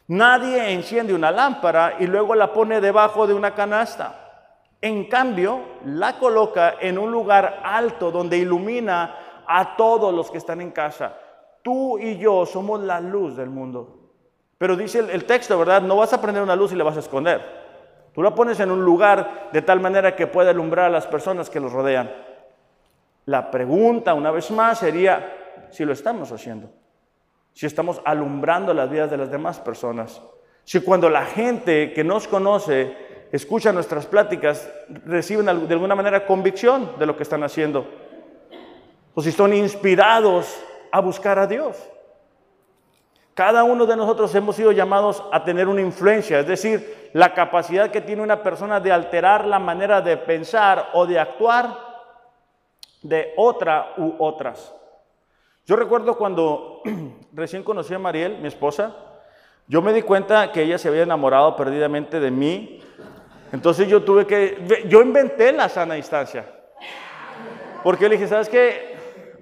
Nadie 0.08 0.72
enciende 0.72 1.14
una 1.14 1.30
lámpara 1.30 1.94
y 2.00 2.08
luego 2.08 2.34
la 2.34 2.52
pone 2.52 2.80
debajo 2.80 3.28
de 3.28 3.34
una 3.34 3.54
canasta. 3.54 4.48
En 4.80 5.08
cambio, 5.08 5.60
la 5.84 6.18
coloca 6.18 6.74
en 6.80 6.98
un 6.98 7.12
lugar 7.12 7.60
alto 7.62 8.10
donde 8.10 8.36
ilumina 8.36 9.44
a 9.46 9.76
todos 9.76 10.12
los 10.12 10.28
que 10.28 10.38
están 10.38 10.60
en 10.60 10.72
casa. 10.72 11.16
Tú 11.62 12.00
y 12.00 12.18
yo 12.18 12.44
somos 12.44 12.80
la 12.80 13.00
luz 13.00 13.36
del 13.36 13.48
mundo. 13.48 14.10
Pero 14.58 14.74
dice 14.74 14.98
el, 14.98 15.10
el 15.10 15.24
texto, 15.24 15.56
¿verdad? 15.56 15.82
No 15.82 15.94
vas 15.94 16.12
a 16.14 16.20
prender 16.20 16.42
una 16.42 16.56
luz 16.56 16.72
y 16.72 16.74
la 16.74 16.82
vas 16.82 16.96
a 16.96 17.00
esconder. 17.00 17.40
Tú 18.12 18.24
la 18.24 18.34
pones 18.34 18.58
en 18.58 18.72
un 18.72 18.84
lugar 18.84 19.50
de 19.52 19.62
tal 19.62 19.78
manera 19.78 20.16
que 20.16 20.26
pueda 20.26 20.50
alumbrar 20.50 20.86
a 20.86 20.90
las 20.90 21.06
personas 21.06 21.48
que 21.48 21.60
los 21.60 21.72
rodean. 21.72 22.31
La 23.26 23.50
pregunta, 23.50 24.14
una 24.14 24.30
vez 24.30 24.50
más, 24.50 24.80
sería 24.80 25.66
si 25.70 25.84
lo 25.84 25.92
estamos 25.92 26.32
haciendo. 26.32 26.70
Si 27.52 27.66
estamos 27.66 28.00
alumbrando 28.04 28.74
las 28.74 28.90
vidas 28.90 29.10
de 29.10 29.16
las 29.16 29.30
demás 29.30 29.60
personas. 29.60 30.20
Si 30.64 30.80
cuando 30.80 31.08
la 31.08 31.24
gente 31.24 31.92
que 31.92 32.04
nos 32.04 32.26
conoce 32.26 32.96
escucha 33.30 33.72
nuestras 33.72 34.06
pláticas, 34.06 34.70
reciben 35.06 35.46
de 35.46 35.74
alguna 35.74 35.94
manera 35.94 36.26
convicción 36.26 36.92
de 36.98 37.06
lo 37.06 37.16
que 37.16 37.22
están 37.22 37.42
haciendo. 37.42 37.86
O 39.14 39.22
si 39.22 39.32
son 39.32 39.52
inspirados 39.52 40.62
a 40.90 41.00
buscar 41.00 41.38
a 41.38 41.46
Dios. 41.46 41.76
Cada 43.34 43.64
uno 43.64 43.86
de 43.86 43.96
nosotros 43.96 44.34
hemos 44.34 44.56
sido 44.56 44.72
llamados 44.72 45.24
a 45.32 45.42
tener 45.42 45.66
una 45.66 45.80
influencia, 45.80 46.40
es 46.40 46.46
decir, 46.46 47.10
la 47.14 47.32
capacidad 47.32 47.90
que 47.90 48.02
tiene 48.02 48.22
una 48.22 48.42
persona 48.42 48.78
de 48.78 48.92
alterar 48.92 49.46
la 49.46 49.58
manera 49.58 50.02
de 50.02 50.18
pensar 50.18 50.90
o 50.92 51.06
de 51.06 51.18
actuar 51.18 51.91
de 53.02 53.32
otra 53.36 53.94
u 53.96 54.14
otras. 54.18 54.74
Yo 55.64 55.76
recuerdo 55.76 56.16
cuando 56.16 56.82
recién 57.32 57.62
conocí 57.62 57.94
a 57.94 57.98
Mariel, 57.98 58.38
mi 58.38 58.48
esposa, 58.48 58.96
yo 59.68 59.80
me 59.80 59.92
di 59.92 60.02
cuenta 60.02 60.50
que 60.52 60.62
ella 60.62 60.78
se 60.78 60.88
había 60.88 61.02
enamorado 61.02 61.56
perdidamente 61.56 62.20
de 62.20 62.30
mí. 62.30 62.82
Entonces 63.52 63.88
yo 63.88 64.02
tuve 64.02 64.26
que, 64.26 64.84
yo 64.88 65.02
inventé 65.02 65.52
la 65.52 65.68
sana 65.68 65.94
distancia. 65.94 66.44
Porque 67.82 68.08
le 68.08 68.16
dije, 68.16 68.28
¿sabes 68.28 68.48
qué? 68.48 68.96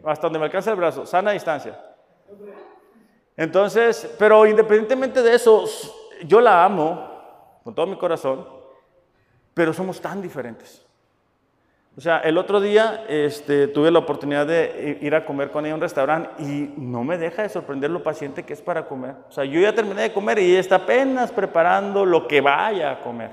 Hasta 0.04 0.26
donde 0.26 0.38
me 0.38 0.46
alcanza 0.46 0.70
el 0.70 0.76
brazo, 0.76 1.06
sana 1.06 1.32
distancia. 1.32 1.78
Entonces, 3.36 4.14
pero 4.18 4.46
independientemente 4.46 5.22
de 5.22 5.34
eso, 5.34 5.64
yo 6.24 6.40
la 6.40 6.64
amo 6.64 7.60
con 7.64 7.74
todo 7.74 7.86
mi 7.86 7.96
corazón, 7.96 8.46
pero 9.54 9.72
somos 9.72 10.00
tan 10.00 10.20
diferentes. 10.20 10.86
O 11.96 12.00
sea, 12.00 12.18
el 12.20 12.38
otro 12.38 12.60
día 12.60 13.04
este, 13.08 13.66
tuve 13.66 13.90
la 13.90 13.98
oportunidad 13.98 14.46
de 14.46 14.98
ir 15.00 15.14
a 15.14 15.24
comer 15.24 15.50
con 15.50 15.64
ella 15.64 15.72
a 15.72 15.76
un 15.76 15.82
restaurante 15.82 16.30
y 16.42 16.72
no 16.76 17.02
me 17.02 17.18
deja 17.18 17.42
de 17.42 17.48
sorprender 17.48 17.90
lo 17.90 18.02
paciente 18.02 18.44
que 18.44 18.52
es 18.52 18.62
para 18.62 18.86
comer. 18.86 19.16
O 19.28 19.32
sea, 19.32 19.44
yo 19.44 19.60
ya 19.60 19.74
terminé 19.74 20.02
de 20.02 20.12
comer 20.12 20.38
y 20.38 20.52
ella 20.52 20.60
está 20.60 20.76
apenas 20.76 21.32
preparando 21.32 22.06
lo 22.06 22.28
que 22.28 22.40
vaya 22.40 22.92
a 22.92 23.00
comer. 23.00 23.30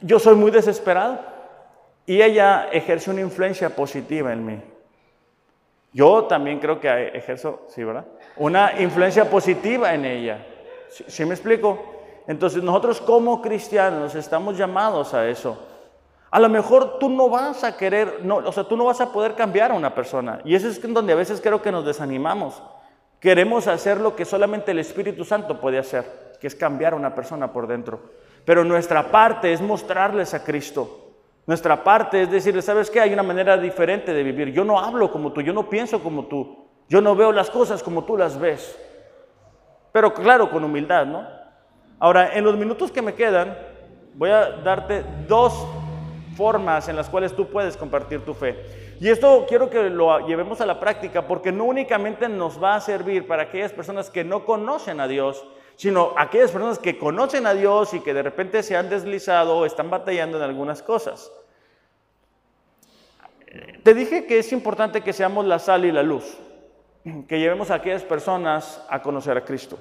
Yo 0.00 0.18
soy 0.18 0.36
muy 0.36 0.50
desesperado 0.50 1.18
y 2.06 2.22
ella 2.22 2.68
ejerce 2.70 3.10
una 3.10 3.20
influencia 3.20 3.70
positiva 3.70 4.32
en 4.32 4.46
mí. 4.46 4.62
Yo 5.92 6.24
también 6.24 6.58
creo 6.58 6.80
que 6.80 7.08
ejerzo, 7.08 7.66
sí, 7.68 7.82
¿verdad? 7.82 8.04
Una 8.36 8.80
influencia 8.80 9.30
positiva 9.30 9.94
en 9.94 10.04
ella. 10.04 10.44
¿Sí, 10.88 11.24
me 11.24 11.34
explico? 11.34 11.93
Entonces 12.26 12.62
nosotros 12.62 13.00
como 13.00 13.42
cristianos 13.42 14.14
estamos 14.14 14.56
llamados 14.56 15.12
a 15.14 15.28
eso. 15.28 15.58
A 16.30 16.40
lo 16.40 16.48
mejor 16.48 16.98
tú 16.98 17.08
no 17.08 17.28
vas 17.28 17.62
a 17.62 17.76
querer, 17.76 18.20
no, 18.24 18.36
o 18.38 18.50
sea, 18.50 18.64
tú 18.64 18.76
no 18.76 18.86
vas 18.86 19.00
a 19.00 19.12
poder 19.12 19.34
cambiar 19.34 19.70
a 19.70 19.74
una 19.74 19.94
persona. 19.94 20.40
Y 20.44 20.54
eso 20.54 20.68
es 20.68 20.80
donde 20.92 21.12
a 21.12 21.16
veces 21.16 21.40
creo 21.40 21.62
que 21.62 21.70
nos 21.70 21.84
desanimamos. 21.84 22.60
Queremos 23.20 23.68
hacer 23.68 24.00
lo 24.00 24.16
que 24.16 24.24
solamente 24.24 24.72
el 24.72 24.80
Espíritu 24.80 25.24
Santo 25.24 25.60
puede 25.60 25.78
hacer, 25.78 26.36
que 26.40 26.46
es 26.46 26.54
cambiar 26.54 26.92
a 26.92 26.96
una 26.96 27.14
persona 27.14 27.52
por 27.52 27.66
dentro. 27.66 28.00
Pero 28.44 28.64
nuestra 28.64 29.10
parte 29.10 29.52
es 29.52 29.60
mostrarles 29.60 30.34
a 30.34 30.42
Cristo. 30.42 31.04
Nuestra 31.46 31.84
parte 31.84 32.22
es 32.22 32.30
decirle, 32.30 32.62
¿sabes 32.62 32.90
qué? 32.90 33.00
Hay 33.00 33.12
una 33.12 33.22
manera 33.22 33.56
diferente 33.56 34.12
de 34.12 34.22
vivir. 34.22 34.50
Yo 34.50 34.64
no 34.64 34.80
hablo 34.80 35.12
como 35.12 35.32
tú, 35.32 35.40
yo 35.42 35.52
no 35.52 35.68
pienso 35.68 36.02
como 36.02 36.24
tú, 36.24 36.66
yo 36.88 37.00
no 37.00 37.14
veo 37.14 37.32
las 37.32 37.50
cosas 37.50 37.82
como 37.82 38.04
tú 38.04 38.16
las 38.16 38.38
ves. 38.38 38.78
Pero 39.92 40.12
claro, 40.12 40.50
con 40.50 40.64
humildad, 40.64 41.06
¿no? 41.06 41.43
Ahora, 42.04 42.36
en 42.36 42.44
los 42.44 42.58
minutos 42.58 42.92
que 42.92 43.00
me 43.00 43.14
quedan, 43.14 43.56
voy 44.12 44.28
a 44.28 44.50
darte 44.62 45.02
dos 45.26 45.66
formas 46.36 46.86
en 46.88 46.96
las 46.96 47.08
cuales 47.08 47.34
tú 47.34 47.48
puedes 47.48 47.78
compartir 47.78 48.20
tu 48.26 48.34
fe. 48.34 48.96
Y 49.00 49.08
esto 49.08 49.46
quiero 49.48 49.70
que 49.70 49.88
lo 49.88 50.26
llevemos 50.26 50.60
a 50.60 50.66
la 50.66 50.78
práctica 50.78 51.26
porque 51.26 51.50
no 51.50 51.64
únicamente 51.64 52.28
nos 52.28 52.62
va 52.62 52.74
a 52.74 52.80
servir 52.82 53.26
para 53.26 53.44
aquellas 53.44 53.72
personas 53.72 54.10
que 54.10 54.22
no 54.22 54.44
conocen 54.44 55.00
a 55.00 55.08
Dios, 55.08 55.46
sino 55.76 56.12
aquellas 56.18 56.50
personas 56.50 56.78
que 56.78 56.98
conocen 56.98 57.46
a 57.46 57.54
Dios 57.54 57.94
y 57.94 58.00
que 58.00 58.12
de 58.12 58.22
repente 58.22 58.62
se 58.62 58.76
han 58.76 58.90
deslizado 58.90 59.56
o 59.56 59.64
están 59.64 59.88
batallando 59.88 60.36
en 60.36 60.42
algunas 60.42 60.82
cosas. 60.82 61.32
Te 63.82 63.94
dije 63.94 64.26
que 64.26 64.40
es 64.40 64.52
importante 64.52 65.00
que 65.00 65.14
seamos 65.14 65.46
la 65.46 65.58
sal 65.58 65.86
y 65.86 65.90
la 65.90 66.02
luz, 66.02 66.36
que 67.26 67.38
llevemos 67.38 67.70
a 67.70 67.76
aquellas 67.76 68.02
personas 68.02 68.84
a 68.90 69.00
conocer 69.00 69.38
a 69.38 69.44
Cristo. 69.46 69.78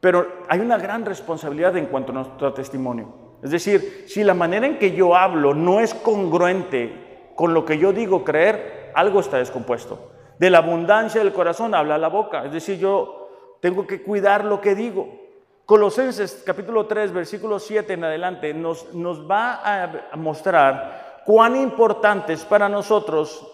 Pero 0.00 0.44
hay 0.48 0.60
una 0.60 0.78
gran 0.78 1.04
responsabilidad 1.04 1.76
en 1.76 1.86
cuanto 1.86 2.12
a 2.12 2.14
nuestro 2.14 2.52
testimonio. 2.54 3.30
Es 3.42 3.50
decir, 3.50 4.04
si 4.08 4.24
la 4.24 4.34
manera 4.34 4.66
en 4.66 4.78
que 4.78 4.92
yo 4.92 5.14
hablo 5.14 5.54
no 5.54 5.80
es 5.80 5.94
congruente 5.94 7.32
con 7.34 7.54
lo 7.54 7.64
que 7.64 7.78
yo 7.78 7.92
digo 7.92 8.24
creer, 8.24 8.92
algo 8.94 9.20
está 9.20 9.38
descompuesto. 9.38 10.10
De 10.38 10.50
la 10.50 10.58
abundancia 10.58 11.22
del 11.22 11.32
corazón 11.32 11.74
habla 11.74 11.98
la 11.98 12.08
boca. 12.08 12.44
Es 12.44 12.52
decir, 12.52 12.78
yo 12.78 13.56
tengo 13.60 13.86
que 13.86 14.02
cuidar 14.02 14.44
lo 14.44 14.60
que 14.60 14.74
digo. 14.74 15.20
Colosenses 15.66 16.42
capítulo 16.44 16.86
3, 16.86 17.12
versículo 17.12 17.58
7 17.58 17.92
en 17.92 18.04
adelante 18.04 18.52
nos, 18.52 18.92
nos 18.94 19.30
va 19.30 19.60
a 19.62 20.16
mostrar 20.16 21.22
cuán 21.24 21.56
importante 21.56 22.32
es 22.32 22.44
para 22.44 22.68
nosotros 22.68 23.46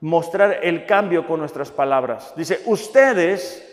mostrar 0.00 0.60
el 0.62 0.86
cambio 0.86 1.26
con 1.26 1.40
nuestras 1.40 1.70
palabras. 1.70 2.32
Dice, 2.36 2.62
ustedes 2.66 3.71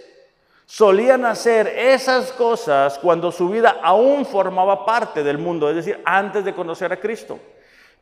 solían 0.70 1.26
hacer 1.26 1.68
esas 1.68 2.32
cosas 2.32 3.00
cuando 3.00 3.32
su 3.32 3.50
vida 3.50 3.78
aún 3.82 4.24
formaba 4.24 4.86
parte 4.86 5.24
del 5.24 5.40
mundo, 5.40 5.68
es 5.68 5.78
decir, 5.78 6.00
antes 6.06 6.46
de 6.46 6.54
conocer 6.54 6.94
a 6.94 7.00
Cristo. 7.00 7.40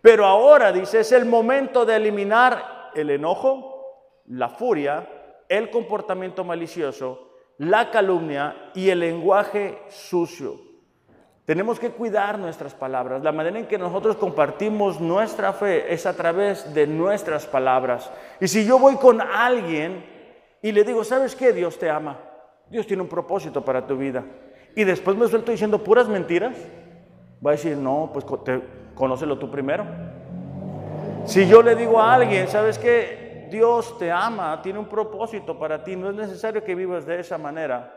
Pero 0.02 0.26
ahora, 0.26 0.74
dice, 0.74 1.00
es 1.00 1.14
el 1.14 1.24
momento 1.24 1.86
de 1.86 1.96
eliminar 1.96 2.92
el 2.94 3.10
enojo, 3.10 4.20
la 4.28 4.50
furia, 4.50 5.08
el 5.48 5.70
comportamiento 5.70 6.44
malicioso, 6.44 7.30
la 7.58 7.90
calumnia 7.90 8.72
y 8.76 8.90
el 8.90 9.00
lenguaje 9.00 9.84
sucio. 9.88 10.60
Tenemos 11.46 11.80
que 11.80 11.92
cuidar 11.92 12.38
nuestras 12.38 12.74
palabras. 12.74 13.24
La 13.24 13.32
manera 13.32 13.60
en 13.60 13.68
que 13.68 13.78
nosotros 13.78 14.18
compartimos 14.18 15.00
nuestra 15.00 15.54
fe 15.54 15.94
es 15.94 16.06
a 16.06 16.18
través 16.18 16.74
de 16.74 16.86
nuestras 16.86 17.46
palabras. 17.46 18.12
Y 18.42 18.50
si 18.50 18.66
yo 18.66 18.78
voy 18.78 18.98
con 18.98 19.22
alguien 19.22 20.06
y 20.62 20.74
le 20.74 20.84
digo, 20.84 21.06
¿sabes 21.06 21.34
qué? 21.34 21.54
Dios 21.54 21.80
te 21.80 21.90
ama. 21.90 22.28
Dios 22.70 22.86
tiene 22.86 23.04
un 23.04 23.10
propósito 23.10 23.64
para 23.64 23.86
tu 23.86 23.98
vida. 23.98 24.24
Y 24.76 24.84
después 24.84 25.18
me 25.18 25.28
suelto 25.28 25.52
diciendo 25.52 25.84
puras 25.84 26.08
mentiras. 26.08 26.56
Va 27.46 27.52
a 27.52 27.54
decir, 27.54 27.78
no, 27.78 28.10
pues 28.14 28.26
te, 28.44 28.62
conócelo 28.94 29.38
tú 29.38 29.50
primero. 29.50 29.86
Si 31.26 31.48
yo 31.48 31.62
le 31.62 31.76
digo 31.76 32.00
a 32.00 32.14
alguien, 32.14 32.48
¿sabes 32.48 32.78
qué? 32.78 33.48
Dios 33.50 33.98
te 33.98 34.12
ama, 34.12 34.62
tiene 34.62 34.80
un 34.80 34.88
propósito 34.88 35.58
para 35.58 35.84
ti. 35.84 35.96
No 35.96 36.10
es 36.10 36.16
necesario 36.16 36.64
que 36.64 36.76
vivas 36.76 37.06
de 37.06 37.20
esa 37.20 37.38
manera. 37.38 37.94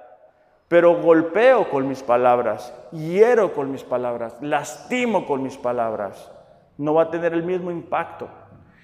Pero 0.68 1.02
golpeo 1.02 1.68
con 1.68 1.88
mis 1.88 2.02
palabras, 2.02 2.72
hiero 2.92 3.52
con 3.52 3.72
mis 3.72 3.82
palabras, 3.82 4.36
lastimo 4.40 5.26
con 5.26 5.42
mis 5.42 5.58
palabras. 5.58 6.30
No 6.78 6.94
va 6.94 7.02
a 7.02 7.10
tener 7.10 7.32
el 7.32 7.42
mismo 7.42 7.72
impacto. 7.72 8.28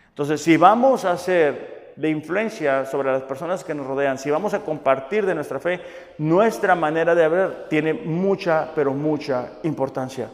Entonces, 0.08 0.42
si 0.42 0.56
vamos 0.56 1.04
a 1.04 1.12
hacer 1.12 1.75
de 1.96 2.10
influencia 2.10 2.84
sobre 2.84 3.10
las 3.10 3.22
personas 3.22 3.64
que 3.64 3.74
nos 3.74 3.86
rodean, 3.86 4.18
si 4.18 4.30
vamos 4.30 4.54
a 4.54 4.60
compartir 4.60 5.26
de 5.26 5.34
nuestra 5.34 5.58
fe, 5.58 5.80
nuestra 6.18 6.74
manera 6.74 7.14
de 7.14 7.28
ver 7.28 7.68
tiene 7.68 7.94
mucha, 7.94 8.70
pero 8.74 8.92
mucha 8.92 9.52
importancia. 9.62 10.28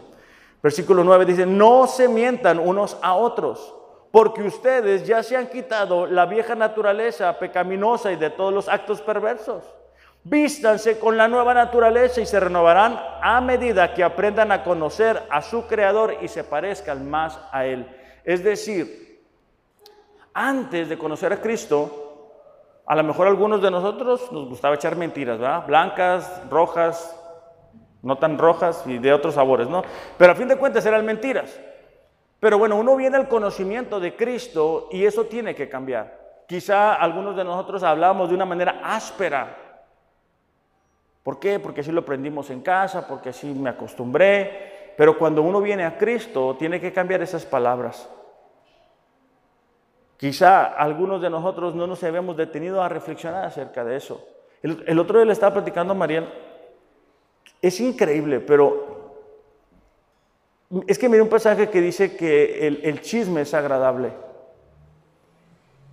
Versículo 0.62 1.02
9 1.04 1.24
dice, 1.24 1.46
no 1.46 1.86
se 1.86 2.08
mientan 2.08 2.58
unos 2.58 2.98
a 3.02 3.14
otros, 3.14 3.74
porque 4.10 4.42
ustedes 4.42 5.06
ya 5.06 5.22
se 5.22 5.36
han 5.36 5.46
quitado 5.46 6.06
la 6.06 6.26
vieja 6.26 6.54
naturaleza 6.54 7.38
pecaminosa 7.38 8.12
y 8.12 8.16
de 8.16 8.30
todos 8.30 8.52
los 8.52 8.68
actos 8.68 9.00
perversos 9.00 9.64
Vístanse 10.24 11.00
con 11.00 11.16
la 11.16 11.26
nueva 11.26 11.52
naturaleza 11.52 12.20
y 12.20 12.26
se 12.26 12.38
renovarán 12.38 12.96
a 13.20 13.40
medida 13.40 13.92
que 13.92 14.04
aprendan 14.04 14.52
a 14.52 14.62
conocer 14.62 15.20
a 15.28 15.42
su 15.42 15.66
Creador 15.66 16.16
y 16.22 16.28
se 16.28 16.44
parezcan 16.44 17.10
más 17.10 17.40
a 17.50 17.66
Él. 17.66 17.84
Es 18.22 18.44
decir, 18.44 19.11
antes 20.34 20.88
de 20.88 20.98
conocer 20.98 21.32
a 21.32 21.40
Cristo, 21.40 22.30
a 22.86 22.94
lo 22.94 23.04
mejor 23.04 23.28
algunos 23.28 23.62
de 23.62 23.70
nosotros 23.70 24.30
nos 24.32 24.48
gustaba 24.48 24.74
echar 24.74 24.96
mentiras, 24.96 25.38
¿verdad? 25.38 25.66
Blancas, 25.66 26.42
rojas, 26.50 27.18
no 28.02 28.18
tan 28.18 28.38
rojas 28.38 28.82
y 28.86 28.98
de 28.98 29.12
otros 29.12 29.34
sabores, 29.34 29.68
¿no? 29.68 29.82
Pero 30.18 30.32
a 30.32 30.34
fin 30.34 30.48
de 30.48 30.56
cuentas 30.56 30.84
eran 30.86 31.04
mentiras. 31.04 31.60
Pero 32.40 32.58
bueno, 32.58 32.76
uno 32.76 32.96
viene 32.96 33.16
al 33.16 33.28
conocimiento 33.28 34.00
de 34.00 34.16
Cristo 34.16 34.88
y 34.90 35.04
eso 35.04 35.24
tiene 35.26 35.54
que 35.54 35.68
cambiar. 35.68 36.20
Quizá 36.48 36.94
algunos 36.94 37.36
de 37.36 37.44
nosotros 37.44 37.82
hablamos 37.82 38.28
de 38.28 38.34
una 38.34 38.44
manera 38.44 38.80
áspera 38.82 39.62
¿Por 41.22 41.38
qué? 41.38 41.60
Porque 41.60 41.82
así 41.82 41.92
lo 41.92 42.00
aprendimos 42.00 42.50
en 42.50 42.60
casa, 42.60 43.06
porque 43.06 43.28
así 43.28 43.46
me 43.46 43.70
acostumbré. 43.70 44.92
Pero 44.96 45.16
cuando 45.16 45.42
uno 45.42 45.60
viene 45.60 45.84
a 45.84 45.96
Cristo, 45.96 46.56
tiene 46.58 46.80
que 46.80 46.92
cambiar 46.92 47.22
esas 47.22 47.46
palabras. 47.46 48.08
Quizá 50.22 50.66
algunos 50.66 51.20
de 51.20 51.28
nosotros 51.28 51.74
no 51.74 51.88
nos 51.88 52.04
habíamos 52.04 52.36
detenido 52.36 52.80
a 52.80 52.88
reflexionar 52.88 53.44
acerca 53.44 53.82
de 53.82 53.96
eso. 53.96 54.24
El, 54.62 54.96
otro 55.00 55.18
día 55.18 55.26
le 55.26 55.32
estaba 55.32 55.54
platicando 55.54 55.94
a 55.94 55.96
Mariel. 55.96 56.28
Es 57.60 57.80
increíble, 57.80 58.38
pero 58.38 59.16
es 60.86 60.96
que 60.96 61.08
mire 61.08 61.22
un 61.22 61.28
pasaje 61.28 61.68
que 61.68 61.80
dice 61.80 62.16
que 62.16 62.68
el, 62.68 62.82
el 62.84 63.00
chisme 63.00 63.40
es 63.40 63.52
agradable 63.52 64.12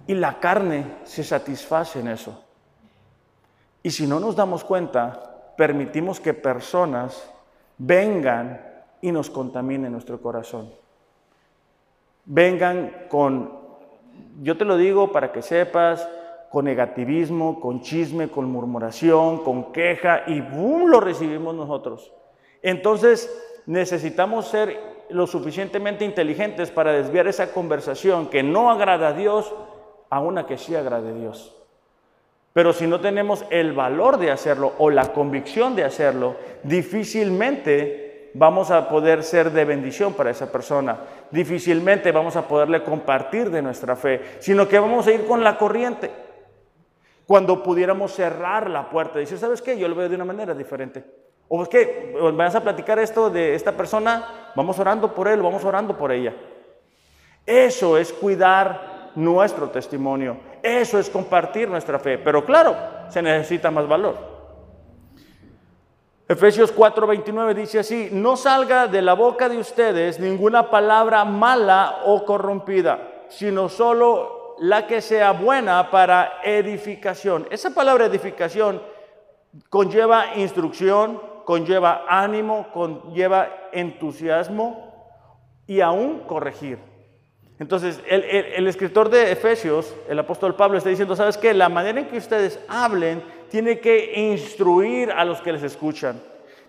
y 0.06 0.14
la 0.14 0.40
carne 0.40 0.98
se 1.06 1.24
satisface 1.24 2.00
en 2.00 2.10
eso. 2.10 2.40
Y 3.82 3.90
si 3.90 4.06
no 4.06 4.20
nos 4.20 4.36
damos 4.36 4.64
cuenta, 4.64 5.56
permitimos 5.58 6.20
que 6.20 6.36
personas 6.36 7.28
vengan 7.80 8.62
y 9.02 9.12
nos 9.12 9.32
contaminen 9.32 9.92
nuestro 9.92 10.22
corazón. 10.22 10.72
Vengan 12.26 13.08
con, 13.10 13.59
yo 14.42 14.58
te 14.58 14.66
lo 14.66 14.78
digo 14.78 15.12
para 15.12 15.32
que 15.32 15.42
sepas, 15.42 16.08
con 16.50 16.66
negativismo, 16.66 17.60
con 17.60 17.82
chisme, 17.82 18.30
con 18.30 18.46
murmuración, 18.52 19.44
con 19.44 19.72
queja, 19.72 20.24
y 20.28 20.42
¡boom! 20.42 20.90
lo 20.90 21.00
recibimos 21.00 21.54
nosotros. 21.56 22.12
Entonces 22.62 23.30
necesitamos 23.66 24.48
ser 24.48 24.80
lo 25.10 25.28
suficientemente 25.28 26.06
inteligentes 26.06 26.72
para 26.72 26.92
desviar 26.92 27.28
esa 27.28 27.52
conversación 27.52 28.28
que 28.28 28.44
no 28.44 28.72
agrada 28.72 29.10
a 29.10 29.14
Dios 29.14 29.54
a 30.10 30.20
una 30.20 30.46
que 30.46 30.58
sí 30.58 30.76
agrade 30.76 31.10
a 31.10 31.14
Dios. 31.14 31.56
Pero 32.54 32.74
si 32.74 32.88
no 32.88 33.00
tenemos 33.00 33.46
el 33.52 33.74
valor 33.74 34.18
de 34.18 34.32
hacerlo 34.32 34.74
o 34.80 34.90
la 34.90 35.14
convicción 35.14 35.76
de 35.76 35.84
hacerlo, 35.84 36.36
difícilmente 36.64 38.09
vamos 38.34 38.72
a 38.72 38.88
poder 38.88 39.24
ser 39.24 39.52
de 39.52 39.66
bendición 39.66 40.14
para 40.14 40.30
esa 40.30 40.52
persona. 40.52 40.98
Difícilmente 41.32 42.12
vamos 42.12 42.36
a 42.36 42.48
poderle 42.48 42.84
compartir 42.84 43.50
de 43.50 43.62
nuestra 43.62 43.96
fe, 43.96 44.38
sino 44.40 44.68
que 44.68 44.80
vamos 44.80 45.08
a 45.08 45.12
ir 45.12 45.26
con 45.26 45.44
la 45.44 45.58
corriente. 45.58 46.12
Cuando 47.26 47.62
pudiéramos 47.62 48.14
cerrar 48.14 48.70
la 48.70 48.90
puerta 48.90 49.20
y 49.20 49.22
decir, 49.22 49.38
¿sabes 49.38 49.62
qué? 49.62 49.78
Yo 49.78 49.88
lo 49.88 49.96
veo 49.96 50.10
de 50.10 50.16
una 50.16 50.26
manera 50.26 50.54
diferente. 50.54 51.04
O 51.48 51.64
es 51.64 51.70
que 51.70 52.16
vas 52.34 52.56
a 52.56 52.62
platicar 52.62 53.00
esto 53.00 53.30
de 53.30 53.56
esta 53.56 53.72
persona, 53.72 54.52
vamos 54.56 54.78
orando 54.80 55.14
por 55.14 55.28
él, 55.28 55.42
vamos 55.42 55.64
orando 55.64 55.98
por 55.98 56.12
ella. 56.12 56.34
Eso 57.46 57.98
es 57.98 58.14
cuidar 58.14 59.12
nuestro 59.16 59.70
testimonio. 59.70 60.38
Eso 60.62 61.00
es 61.00 61.10
compartir 61.10 61.70
nuestra 61.70 62.00
fe. 62.00 62.18
Pero 62.18 62.46
claro, 62.46 62.76
se 63.10 63.22
necesita 63.22 63.72
más 63.72 63.88
valor. 63.88 64.39
Efesios 66.30 66.72
4:29 66.72 67.56
dice 67.56 67.80
así, 67.80 68.10
no 68.12 68.38
salga 68.38 68.86
de 68.86 69.02
la 69.02 69.14
boca 69.14 69.50
de 69.50 69.58
ustedes 69.58 70.20
ninguna 70.20 70.70
palabra 70.70 71.26
mala 71.26 72.02
o 72.06 72.24
corrompida, 72.24 73.26
sino 73.30 73.68
solo 73.68 74.56
la 74.60 74.86
que 74.86 75.02
sea 75.02 75.32
buena 75.32 75.90
para 75.90 76.40
edificación. 76.44 77.48
Esa 77.50 77.72
palabra 77.72 78.06
edificación 78.06 78.80
conlleva 79.72 80.36
instrucción, 80.36 81.20
conlleva 81.46 82.06
ánimo, 82.08 82.68
conlleva 82.74 83.50
entusiasmo 83.72 85.16
y 85.66 85.82
aún 85.82 86.20
corregir. 86.28 86.78
Entonces, 87.58 88.00
el, 88.08 88.68
escritor 88.68 89.10
de 89.10 89.32
Efesios, 89.32 89.94
el 90.08 90.20
apóstol 90.20 90.56
Pablo, 90.56 90.78
está 90.78 90.90
diciendo, 90.90 91.16
¿sabes 91.16 91.38
qué? 91.38 91.56
La 91.56 91.70
manera 91.70 92.00
en 92.00 92.08
que 92.08 92.18
ustedes 92.18 92.60
hablen 92.70 93.22
tiene 93.50 93.80
que 93.80 94.14
instruir 94.20 95.12
a 95.12 95.26
los 95.26 95.42
que 95.42 95.52
les 95.52 95.64
escuchan, 95.64 96.22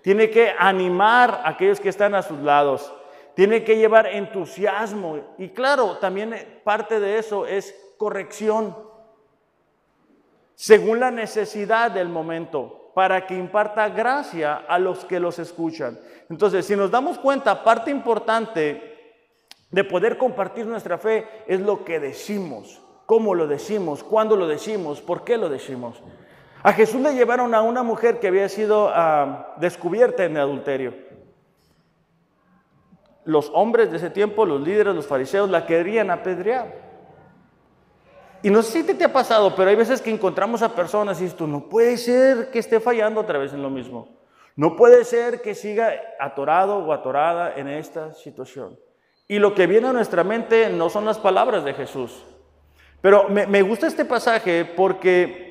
tiene 0.02 0.30
que 0.30 0.52
animar 0.58 1.42
a 1.44 1.50
aquellos 1.50 1.80
que 1.80 1.88
están 1.88 2.14
a 2.14 2.22
sus 2.22 2.38
lados, 2.40 2.92
tiene 3.34 3.64
que 3.64 3.76
llevar 3.76 4.06
entusiasmo. 4.06 5.18
Y 5.38 5.50
claro, 5.50 5.98
también 5.98 6.60
parte 6.64 7.00
de 7.00 7.18
eso 7.18 7.46
es 7.46 7.74
corrección, 7.98 8.76
según 10.54 11.00
la 11.00 11.10
necesidad 11.10 11.90
del 11.90 12.08
momento, 12.08 12.92
para 12.94 13.26
que 13.26 13.34
imparta 13.34 13.88
gracia 13.88 14.56
a 14.56 14.78
los 14.78 15.04
que 15.04 15.20
los 15.20 15.38
escuchan. 15.38 15.98
Entonces, 16.28 16.66
si 16.66 16.76
nos 16.76 16.90
damos 16.90 17.18
cuenta, 17.18 17.64
parte 17.64 17.90
importante 17.90 18.90
de 19.70 19.84
poder 19.84 20.18
compartir 20.18 20.66
nuestra 20.66 20.98
fe 20.98 21.26
es 21.46 21.60
lo 21.60 21.84
que 21.84 22.00
decimos, 22.00 22.80
cómo 23.06 23.34
lo 23.34 23.46
decimos, 23.46 24.02
cuándo 24.02 24.36
lo 24.36 24.46
decimos, 24.46 25.00
por 25.00 25.24
qué 25.24 25.36
lo 25.36 25.48
decimos. 25.48 26.02
A 26.62 26.72
Jesús 26.72 27.00
le 27.00 27.14
llevaron 27.14 27.54
a 27.54 27.62
una 27.62 27.82
mujer 27.82 28.20
que 28.20 28.28
había 28.28 28.48
sido 28.48 28.90
ah, 28.92 29.54
descubierta 29.58 30.24
en 30.24 30.36
adulterio. 30.36 30.94
Los 33.24 33.50
hombres 33.54 33.90
de 33.90 33.96
ese 33.96 34.10
tiempo, 34.10 34.44
los 34.44 34.60
líderes, 34.60 34.94
los 34.94 35.06
fariseos, 35.06 35.48
la 35.48 35.64
querían 35.64 36.10
apedrear. 36.10 36.90
Y 38.42 38.50
no 38.50 38.62
sé 38.62 38.82
si 38.82 38.94
te, 38.94 39.04
ha 39.04 39.12
pasado, 39.12 39.54
pero 39.54 39.70
hay 39.70 39.76
veces 39.76 40.00
que 40.00 40.10
encontramos 40.10 40.62
a 40.62 40.74
personas 40.74 41.20
y 41.20 41.26
esto 41.26 41.46
no 41.46 41.68
puede 41.68 41.96
ser 41.96 42.50
que 42.50 42.58
esté 42.58 42.80
fallando 42.80 43.20
otra 43.20 43.38
vez 43.38 43.52
en 43.52 43.62
lo 43.62 43.70
mismo. 43.70 44.08
No 44.56 44.76
puede 44.76 45.04
ser 45.04 45.42
que 45.42 45.54
siga 45.54 45.92
atorado 46.18 46.78
o 46.78 46.92
atorada 46.92 47.54
en 47.56 47.68
esta 47.68 48.12
situación. 48.14 48.78
Y 49.28 49.38
lo 49.38 49.54
que 49.54 49.66
viene 49.66 49.88
a 49.88 49.92
nuestra 49.92 50.24
mente 50.24 50.68
no 50.70 50.90
son 50.90 51.04
las 51.04 51.18
palabras 51.18 51.64
de 51.64 51.74
Jesús. 51.74 52.24
Pero 53.00 53.28
me, 53.28 53.46
me 53.46 53.62
gusta 53.62 53.86
este 53.86 54.04
pasaje 54.04 54.64
porque 54.64 55.49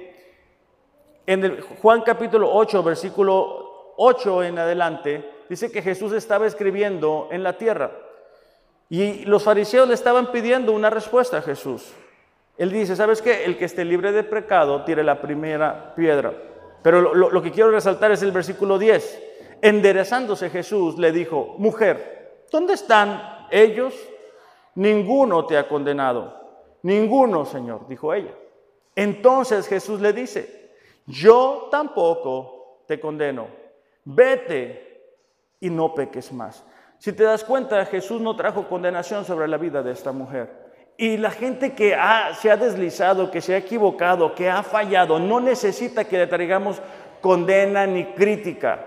en 1.29 1.43
el 1.43 1.61
Juan 1.61 2.01
capítulo 2.01 2.49
8, 2.51 2.81
versículo 2.81 3.93
8 3.97 4.45
en 4.45 4.57
adelante, 4.57 5.29
dice 5.47 5.71
que 5.71 5.83
Jesús 5.83 6.11
estaba 6.13 6.47
escribiendo 6.47 7.27
en 7.29 7.43
la 7.43 7.55
tierra. 7.55 7.91
Y 8.89 9.25
los 9.25 9.43
fariseos 9.43 9.87
le 9.87 9.93
estaban 9.93 10.31
pidiendo 10.31 10.73
una 10.73 10.89
respuesta 10.89 11.37
a 11.37 11.41
Jesús. 11.43 11.93
Él 12.57 12.71
dice, 12.71 12.95
¿sabes 12.95 13.21
qué? 13.21 13.45
El 13.45 13.59
que 13.59 13.65
esté 13.65 13.85
libre 13.85 14.11
de 14.11 14.23
pecado 14.23 14.83
tire 14.85 15.03
la 15.03 15.21
primera 15.21 15.93
piedra. 15.93 16.33
Pero 16.81 17.13
lo, 17.13 17.41
que 17.43 17.51
quiero 17.51 17.69
resaltar 17.69 18.11
es 18.11 18.23
el 18.23 18.31
versículo 18.31 18.79
10. 18.79 19.23
Enderezándose 19.61 20.49
Jesús 20.49 20.97
le 20.97 21.11
dijo, 21.11 21.53
mujer, 21.59 22.47
¿dónde 22.51 22.73
están 22.73 23.45
ellos? 23.51 23.93
Ninguno 24.73 25.45
te 25.45 25.59
ha 25.59 25.67
condenado. 25.67 26.33
Ninguno, 26.81 27.45
Señor, 27.45 27.87
dijo 27.87 28.15
ella. 28.15 28.33
Entonces 28.95 29.67
Jesús 29.67 30.01
le 30.01 30.11
dice, 30.11 30.58
yo 31.09 31.67
tampoco 31.71 32.83
te 32.87 32.99
condeno. 32.99 33.47
Vete 34.05 35.01
y 35.59 35.69
no 35.69 35.93
peques 35.95 36.31
más. 36.31 36.63
Si 36.99 37.13
te 37.13 37.23
das 37.23 37.43
cuenta, 37.43 37.83
Jesús 37.85 38.21
no 38.21 38.35
trajo 38.35 38.67
condenación 38.67 39.25
sobre 39.25 39.47
la 39.47 39.57
vida 39.57 39.81
de 39.81 39.91
esta 39.91 40.11
mujer. 40.11 40.69
Y 40.97 41.17
la 41.17 41.31
gente 41.31 41.73
que 41.73 41.95
se 42.39 42.51
ha 42.51 42.57
deslizado, 42.57 43.31
que 43.31 43.41
se 43.41 43.55
ha 43.55 43.57
equivocado, 43.57 44.35
que 44.35 44.49
ha 44.49 44.61
fallado, 44.63 45.17
no 45.17 45.39
necesita 45.39 46.03
que 46.03 46.17
le 46.17 46.27
traigamos 46.27 46.81
condena 47.21 47.87
ni 47.87 48.05
crítica. 48.13 48.85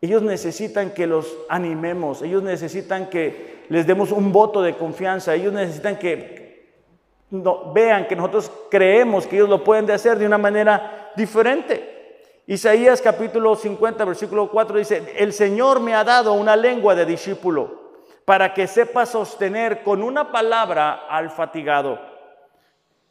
Ellos 0.00 0.22
necesitan 0.22 0.90
que 0.90 1.06
los 1.06 1.36
animemos, 1.48 2.22
ellos 2.22 2.42
necesitan 2.42 3.08
que 3.10 3.64
les 3.68 3.86
demos 3.86 4.12
un 4.12 4.32
voto 4.32 4.62
de 4.62 4.76
confianza, 4.76 5.34
ellos 5.34 5.52
necesitan 5.52 5.98
que 5.98 6.39
vean 7.30 8.06
que 8.06 8.16
nosotros 8.16 8.50
creemos 8.70 9.26
que 9.26 9.36
ellos 9.36 9.48
lo 9.48 9.62
pueden 9.62 9.90
hacer 9.90 10.18
de 10.18 10.26
una 10.26 10.38
manera 10.38 11.12
diferente. 11.16 11.98
Isaías 12.46 13.00
capítulo 13.00 13.54
50, 13.54 14.04
versículo 14.04 14.50
4 14.50 14.78
dice, 14.78 15.14
el 15.16 15.32
Señor 15.32 15.78
me 15.78 15.94
ha 15.94 16.02
dado 16.02 16.32
una 16.32 16.56
lengua 16.56 16.96
de 16.96 17.06
discípulo 17.06 17.78
para 18.24 18.52
que 18.52 18.66
sepa 18.66 19.06
sostener 19.06 19.82
con 19.84 20.02
una 20.02 20.32
palabra 20.32 21.06
al 21.08 21.30
fatigado. 21.30 22.00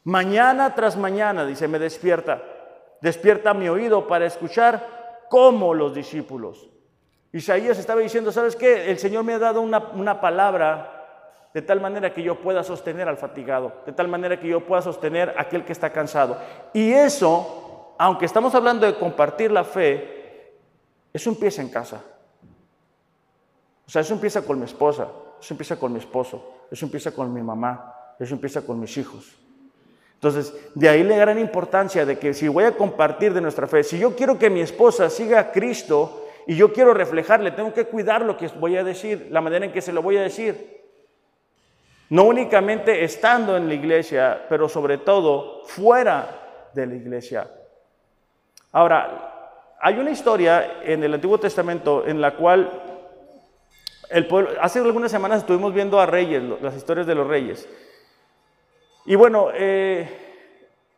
Mañana 0.04 0.74
tras 0.74 0.96
mañana, 0.96 1.46
dice, 1.46 1.68
me 1.68 1.78
despierta, 1.78 2.42
despierta 3.00 3.54
mi 3.54 3.68
oído 3.68 4.06
para 4.06 4.26
escuchar 4.26 5.26
como 5.30 5.72
los 5.72 5.94
discípulos. 5.94 6.68
Isaías 7.32 7.78
estaba 7.78 8.00
diciendo, 8.00 8.32
¿sabes 8.32 8.56
qué? 8.56 8.90
El 8.90 8.98
Señor 8.98 9.24
me 9.24 9.34
ha 9.34 9.38
dado 9.38 9.60
una, 9.60 9.78
una 9.94 10.20
palabra 10.20 10.99
de 11.52 11.62
tal 11.62 11.80
manera 11.80 12.14
que 12.14 12.22
yo 12.22 12.36
pueda 12.36 12.62
sostener 12.62 13.08
al 13.08 13.16
fatigado, 13.16 13.72
de 13.84 13.92
tal 13.92 14.08
manera 14.08 14.38
que 14.38 14.48
yo 14.48 14.60
pueda 14.60 14.82
sostener 14.82 15.34
a 15.36 15.42
aquel 15.42 15.64
que 15.64 15.72
está 15.72 15.90
cansado. 15.90 16.38
Y 16.72 16.92
eso, 16.92 17.94
aunque 17.98 18.24
estamos 18.24 18.54
hablando 18.54 18.86
de 18.86 18.94
compartir 18.94 19.50
la 19.50 19.64
fe, 19.64 20.54
eso 21.12 21.30
empieza 21.30 21.60
en 21.60 21.68
casa. 21.68 22.02
O 23.86 23.90
sea, 23.90 24.02
eso 24.02 24.14
empieza 24.14 24.42
con 24.42 24.58
mi 24.58 24.64
esposa, 24.64 25.08
eso 25.40 25.52
empieza 25.52 25.76
con 25.76 25.92
mi 25.92 25.98
esposo, 25.98 26.66
eso 26.70 26.84
empieza 26.86 27.10
con 27.10 27.32
mi 27.32 27.42
mamá, 27.42 28.14
eso 28.20 28.34
empieza 28.34 28.62
con 28.62 28.78
mis 28.78 28.96
hijos. 28.96 29.36
Entonces, 30.14 30.54
de 30.74 30.88
ahí 30.88 31.02
la 31.02 31.16
gran 31.16 31.38
importancia 31.38 32.06
de 32.06 32.18
que 32.18 32.32
si 32.32 32.46
voy 32.46 32.64
a 32.64 32.76
compartir 32.76 33.32
de 33.34 33.40
nuestra 33.40 33.66
fe, 33.66 33.82
si 33.82 33.98
yo 33.98 34.14
quiero 34.14 34.38
que 34.38 34.50
mi 34.50 34.60
esposa 34.60 35.10
siga 35.10 35.40
a 35.40 35.50
Cristo 35.50 36.28
y 36.46 36.54
yo 36.54 36.72
quiero 36.72 36.94
reflejarle, 36.94 37.50
tengo 37.50 37.72
que 37.72 37.86
cuidar 37.86 38.22
lo 38.22 38.36
que 38.36 38.46
voy 38.48 38.76
a 38.76 38.84
decir, 38.84 39.28
la 39.30 39.40
manera 39.40 39.64
en 39.64 39.72
que 39.72 39.80
se 39.80 39.92
lo 39.92 40.02
voy 40.02 40.18
a 40.18 40.22
decir. 40.22 40.79
No 42.10 42.24
únicamente 42.24 43.04
estando 43.04 43.56
en 43.56 43.68
la 43.68 43.74
iglesia, 43.74 44.46
pero 44.48 44.68
sobre 44.68 44.98
todo 44.98 45.62
fuera 45.64 46.70
de 46.74 46.86
la 46.86 46.94
iglesia. 46.94 47.48
Ahora, 48.72 49.74
hay 49.80 49.98
una 49.98 50.10
historia 50.10 50.80
en 50.82 51.02
el 51.02 51.14
Antiguo 51.14 51.38
Testamento 51.38 52.06
en 52.06 52.20
la 52.20 52.36
cual 52.36 52.70
hace 54.60 54.80
algunas 54.80 55.10
semanas 55.10 55.38
estuvimos 55.38 55.72
viendo 55.72 56.00
a 56.00 56.06
reyes, 56.06 56.42
las 56.60 56.76
historias 56.76 57.06
de 57.06 57.14
los 57.14 57.26
reyes. 57.26 57.68
Y 59.06 59.14
bueno, 59.14 59.48
eh, 59.54 60.08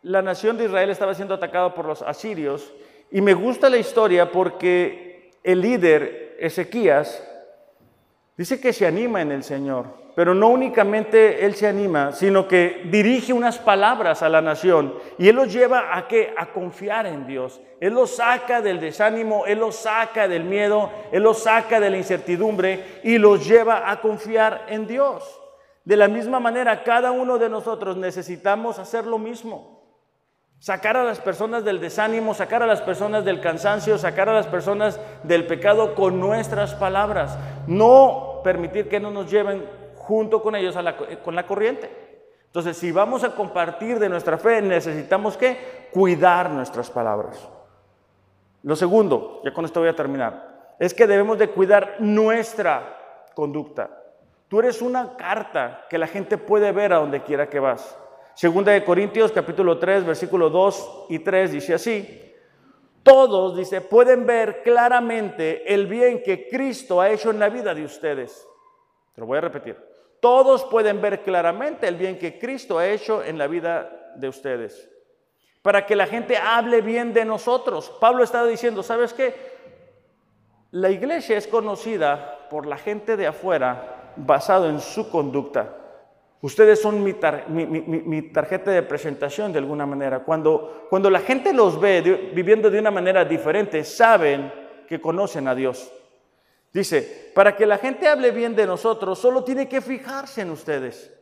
la 0.02 0.22
nación 0.22 0.56
de 0.56 0.64
Israel 0.64 0.90
estaba 0.90 1.14
siendo 1.14 1.34
atacada 1.34 1.74
por 1.74 1.84
los 1.84 2.02
asirios. 2.02 2.72
Y 3.10 3.20
me 3.20 3.34
gusta 3.34 3.68
la 3.68 3.76
historia 3.76 4.30
porque 4.32 5.30
el 5.42 5.60
líder, 5.60 6.36
Ezequías, 6.40 7.22
dice 8.36 8.60
que 8.60 8.72
se 8.72 8.86
anima 8.86 9.20
en 9.20 9.32
el 9.32 9.42
Señor. 9.42 10.02
Pero 10.14 10.34
no 10.34 10.48
únicamente 10.48 11.46
él 11.46 11.54
se 11.54 11.66
anima, 11.66 12.12
sino 12.12 12.46
que 12.46 12.82
dirige 12.90 13.32
unas 13.32 13.58
palabras 13.58 14.22
a 14.22 14.28
la 14.28 14.42
nación 14.42 14.94
y 15.16 15.28
él 15.28 15.36
los 15.36 15.50
lleva 15.50 15.96
a 15.96 16.06
qué? 16.06 16.34
A 16.36 16.52
confiar 16.52 17.06
en 17.06 17.26
Dios. 17.26 17.62
Él 17.80 17.94
los 17.94 18.16
saca 18.16 18.60
del 18.60 18.78
desánimo, 18.78 19.46
él 19.46 19.58
los 19.58 19.76
saca 19.76 20.28
del 20.28 20.44
miedo, 20.44 20.90
él 21.12 21.22
los 21.22 21.42
saca 21.42 21.80
de 21.80 21.88
la 21.88 21.96
incertidumbre 21.96 23.00
y 23.02 23.16
los 23.16 23.46
lleva 23.46 23.90
a 23.90 24.02
confiar 24.02 24.66
en 24.68 24.86
Dios. 24.86 25.24
De 25.84 25.96
la 25.96 26.08
misma 26.08 26.38
manera, 26.38 26.84
cada 26.84 27.10
uno 27.10 27.38
de 27.38 27.48
nosotros 27.48 27.96
necesitamos 27.96 28.78
hacer 28.78 29.06
lo 29.06 29.18
mismo. 29.18 29.81
Sacar 30.62 30.96
a 30.96 31.02
las 31.02 31.18
personas 31.18 31.64
del 31.64 31.80
desánimo, 31.80 32.34
sacar 32.34 32.62
a 32.62 32.66
las 32.66 32.80
personas 32.80 33.24
del 33.24 33.40
cansancio, 33.40 33.98
sacar 33.98 34.28
a 34.28 34.32
las 34.32 34.46
personas 34.46 35.00
del 35.24 35.44
pecado 35.44 35.96
con 35.96 36.20
nuestras 36.20 36.72
palabras. 36.76 37.36
No 37.66 38.42
permitir 38.44 38.88
que 38.88 39.00
no 39.00 39.10
nos 39.10 39.28
lleven 39.28 39.68
junto 39.96 40.40
con 40.40 40.54
ellos 40.54 40.78
con 41.24 41.34
la 41.34 41.46
corriente. 41.48 41.90
Entonces, 42.46 42.76
si 42.76 42.92
vamos 42.92 43.24
a 43.24 43.34
compartir 43.34 43.98
de 43.98 44.08
nuestra 44.08 44.38
fe, 44.38 44.62
necesitamos 44.62 45.36
que 45.36 45.88
cuidar 45.92 46.50
nuestras 46.50 46.88
palabras. 46.90 47.48
Lo 48.62 48.76
segundo, 48.76 49.40
ya 49.44 49.52
con 49.52 49.64
esto 49.64 49.80
voy 49.80 49.88
a 49.88 49.96
terminar, 49.96 50.74
es 50.78 50.94
que 50.94 51.08
debemos 51.08 51.38
de 51.38 51.50
cuidar 51.50 51.96
nuestra 51.98 53.24
conducta. 53.34 53.90
Tú 54.46 54.60
eres 54.60 54.80
una 54.80 55.16
carta 55.16 55.86
que 55.90 55.98
la 55.98 56.06
gente 56.06 56.38
puede 56.38 56.70
ver 56.70 56.92
a 56.92 56.98
donde 56.98 57.24
quiera 57.24 57.50
que 57.50 57.58
vas. 57.58 57.98
Segunda 58.34 58.72
de 58.72 58.84
Corintios 58.84 59.30
capítulo 59.30 59.78
3, 59.78 60.06
versículo 60.06 60.48
2 60.48 61.06
y 61.10 61.18
3 61.18 61.52
dice 61.52 61.74
así: 61.74 62.34
Todos, 63.02 63.56
dice, 63.56 63.80
pueden 63.82 64.26
ver 64.26 64.62
claramente 64.62 65.72
el 65.72 65.86
bien 65.86 66.22
que 66.22 66.48
Cristo 66.48 67.00
ha 67.00 67.10
hecho 67.10 67.30
en 67.30 67.38
la 67.38 67.50
vida 67.50 67.74
de 67.74 67.84
ustedes. 67.84 68.46
Te 69.14 69.20
lo 69.20 69.26
voy 69.26 69.38
a 69.38 69.42
repetir. 69.42 69.76
Todos 70.20 70.64
pueden 70.64 71.00
ver 71.00 71.22
claramente 71.22 71.86
el 71.86 71.96
bien 71.96 72.18
que 72.18 72.38
Cristo 72.38 72.78
ha 72.78 72.88
hecho 72.88 73.22
en 73.22 73.36
la 73.36 73.48
vida 73.48 74.14
de 74.16 74.28
ustedes. 74.28 74.88
Para 75.60 75.84
que 75.84 75.96
la 75.96 76.06
gente 76.06 76.36
hable 76.36 76.80
bien 76.80 77.12
de 77.12 77.24
nosotros. 77.24 77.90
Pablo 78.00 78.24
estaba 78.24 78.46
diciendo, 78.46 78.82
¿sabes 78.82 79.12
qué? 79.12 79.34
La 80.70 80.90
iglesia 80.90 81.36
es 81.36 81.46
conocida 81.46 82.48
por 82.48 82.66
la 82.66 82.78
gente 82.78 83.16
de 83.16 83.26
afuera 83.26 84.12
basado 84.16 84.68
en 84.68 84.80
su 84.80 85.10
conducta. 85.10 85.81
Ustedes 86.42 86.82
son 86.82 87.04
mi, 87.04 88.22
tarjeta 88.32 88.72
de 88.72 88.82
presentación 88.82 89.52
de 89.52 89.60
alguna 89.60 89.86
manera. 89.86 90.24
Cuando, 90.24 90.88
cuando 90.90 91.08
la 91.08 91.20
gente 91.20 91.52
los 91.52 91.80
ve 91.80 92.32
viviendo 92.34 92.68
de 92.68 92.80
una 92.80 92.90
manera 92.90 93.24
diferente, 93.24 93.84
saben 93.84 94.52
que 94.88 95.00
conocen 95.00 95.46
a 95.46 95.54
Dios. 95.54 95.92
Dice, 96.72 97.30
para 97.32 97.54
que 97.54 97.64
la 97.64 97.78
gente 97.78 98.08
hable 98.08 98.32
bien 98.32 98.56
de 98.56 98.66
nosotros, 98.66 99.20
solo 99.20 99.44
tiene 99.44 99.68
que 99.68 99.80
fijarse 99.80 100.40
en 100.40 100.50
ustedes, 100.50 101.12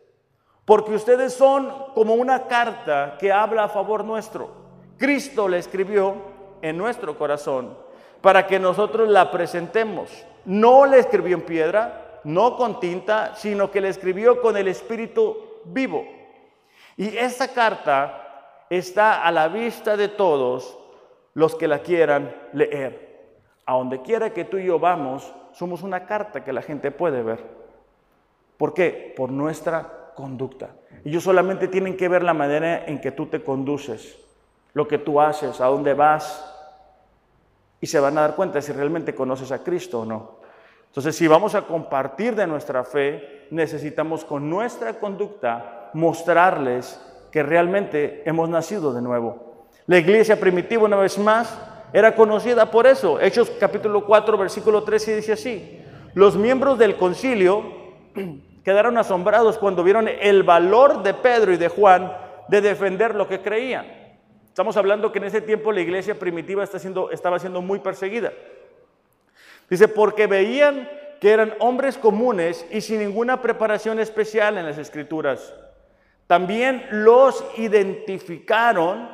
porque 0.64 0.94
ustedes 0.94 1.34
son 1.34 1.70
como 1.94 2.14
una 2.14 2.46
carta 2.46 3.18
que 3.20 3.30
habla 3.30 3.64
a 3.64 3.68
favor 3.68 4.02
nuestro. 4.06 4.50
Cristo 4.96 5.48
la 5.48 5.58
escribió 5.58 6.14
en 6.62 6.78
nuestro 6.78 7.18
corazón 7.18 7.76
para 8.22 8.46
que 8.46 8.58
nosotros 8.58 9.06
la 9.06 9.30
presentemos. 9.30 10.10
No 10.46 10.86
la 10.86 10.96
escribió 10.96 11.36
en 11.36 11.42
piedra, 11.42 12.09
no 12.24 12.56
con 12.56 12.80
tinta, 12.80 13.34
sino 13.34 13.70
que 13.70 13.80
la 13.80 13.88
escribió 13.88 14.40
con 14.40 14.56
el 14.56 14.68
Espíritu 14.68 15.36
vivo. 15.64 16.06
Y 16.96 17.16
esa 17.16 17.48
carta 17.48 18.66
está 18.68 19.24
a 19.24 19.32
la 19.32 19.48
vista 19.48 19.96
de 19.96 20.08
todos 20.08 20.78
los 21.34 21.54
que 21.54 21.68
la 21.68 21.80
quieran 21.80 22.34
leer. 22.52 23.10
A 23.66 23.74
donde 23.74 24.02
quiera 24.02 24.30
que 24.30 24.44
tú 24.44 24.58
y 24.58 24.66
yo 24.66 24.78
vamos, 24.78 25.32
somos 25.52 25.82
una 25.82 26.06
carta 26.06 26.44
que 26.44 26.52
la 26.52 26.62
gente 26.62 26.90
puede 26.90 27.22
ver. 27.22 27.44
¿Por 28.56 28.74
qué? 28.74 29.14
Por 29.16 29.30
nuestra 29.30 30.12
conducta. 30.14 30.70
Ellos 31.04 31.24
solamente 31.24 31.68
tienen 31.68 31.96
que 31.96 32.08
ver 32.08 32.22
la 32.22 32.34
manera 32.34 32.84
en 32.86 33.00
que 33.00 33.12
tú 33.12 33.26
te 33.26 33.42
conduces, 33.42 34.18
lo 34.74 34.86
que 34.86 34.98
tú 34.98 35.20
haces, 35.20 35.60
a 35.60 35.66
dónde 35.66 35.94
vas, 35.94 36.46
y 37.80 37.86
se 37.86 37.98
van 37.98 38.18
a 38.18 38.22
dar 38.22 38.36
cuenta 38.36 38.60
si 38.60 38.72
realmente 38.72 39.14
conoces 39.14 39.50
a 39.52 39.64
Cristo 39.64 40.00
o 40.00 40.04
no. 40.04 40.39
Entonces, 40.90 41.14
si 41.14 41.28
vamos 41.28 41.54
a 41.54 41.62
compartir 41.62 42.34
de 42.34 42.48
nuestra 42.48 42.82
fe, 42.82 43.46
necesitamos 43.50 44.24
con 44.24 44.50
nuestra 44.50 44.98
conducta 44.98 45.90
mostrarles 45.94 47.00
que 47.30 47.44
realmente 47.44 48.24
hemos 48.26 48.48
nacido 48.48 48.92
de 48.92 49.00
nuevo. 49.00 49.68
La 49.86 49.98
iglesia 49.98 50.40
primitiva, 50.40 50.82
una 50.82 50.96
vez 50.96 51.16
más, 51.16 51.56
era 51.92 52.16
conocida 52.16 52.72
por 52.72 52.88
eso. 52.88 53.20
Hechos 53.20 53.52
capítulo 53.60 54.04
4, 54.04 54.36
versículo 54.36 54.82
13 54.82 55.14
dice 55.14 55.32
así. 55.34 55.80
Los 56.14 56.36
miembros 56.36 56.76
del 56.76 56.96
concilio 56.96 57.62
quedaron 58.64 58.98
asombrados 58.98 59.58
cuando 59.58 59.84
vieron 59.84 60.08
el 60.08 60.42
valor 60.42 61.04
de 61.04 61.14
Pedro 61.14 61.52
y 61.52 61.56
de 61.56 61.68
Juan 61.68 62.12
de 62.48 62.60
defender 62.60 63.14
lo 63.14 63.28
que 63.28 63.40
creían. 63.40 63.86
Estamos 64.44 64.76
hablando 64.76 65.12
que 65.12 65.18
en 65.20 65.26
ese 65.26 65.40
tiempo 65.40 65.70
la 65.70 65.82
iglesia 65.82 66.18
primitiva 66.18 66.64
estaba 66.64 67.38
siendo 67.38 67.62
muy 67.62 67.78
perseguida. 67.78 68.32
Dice, 69.70 69.86
porque 69.88 70.26
veían 70.26 70.90
que 71.20 71.30
eran 71.30 71.54
hombres 71.60 71.96
comunes 71.96 72.66
y 72.70 72.80
sin 72.80 72.98
ninguna 72.98 73.40
preparación 73.40 74.00
especial 74.00 74.58
en 74.58 74.66
las 74.66 74.78
escrituras. 74.78 75.54
También 76.26 76.86
los 76.90 77.44
identificaron 77.56 79.08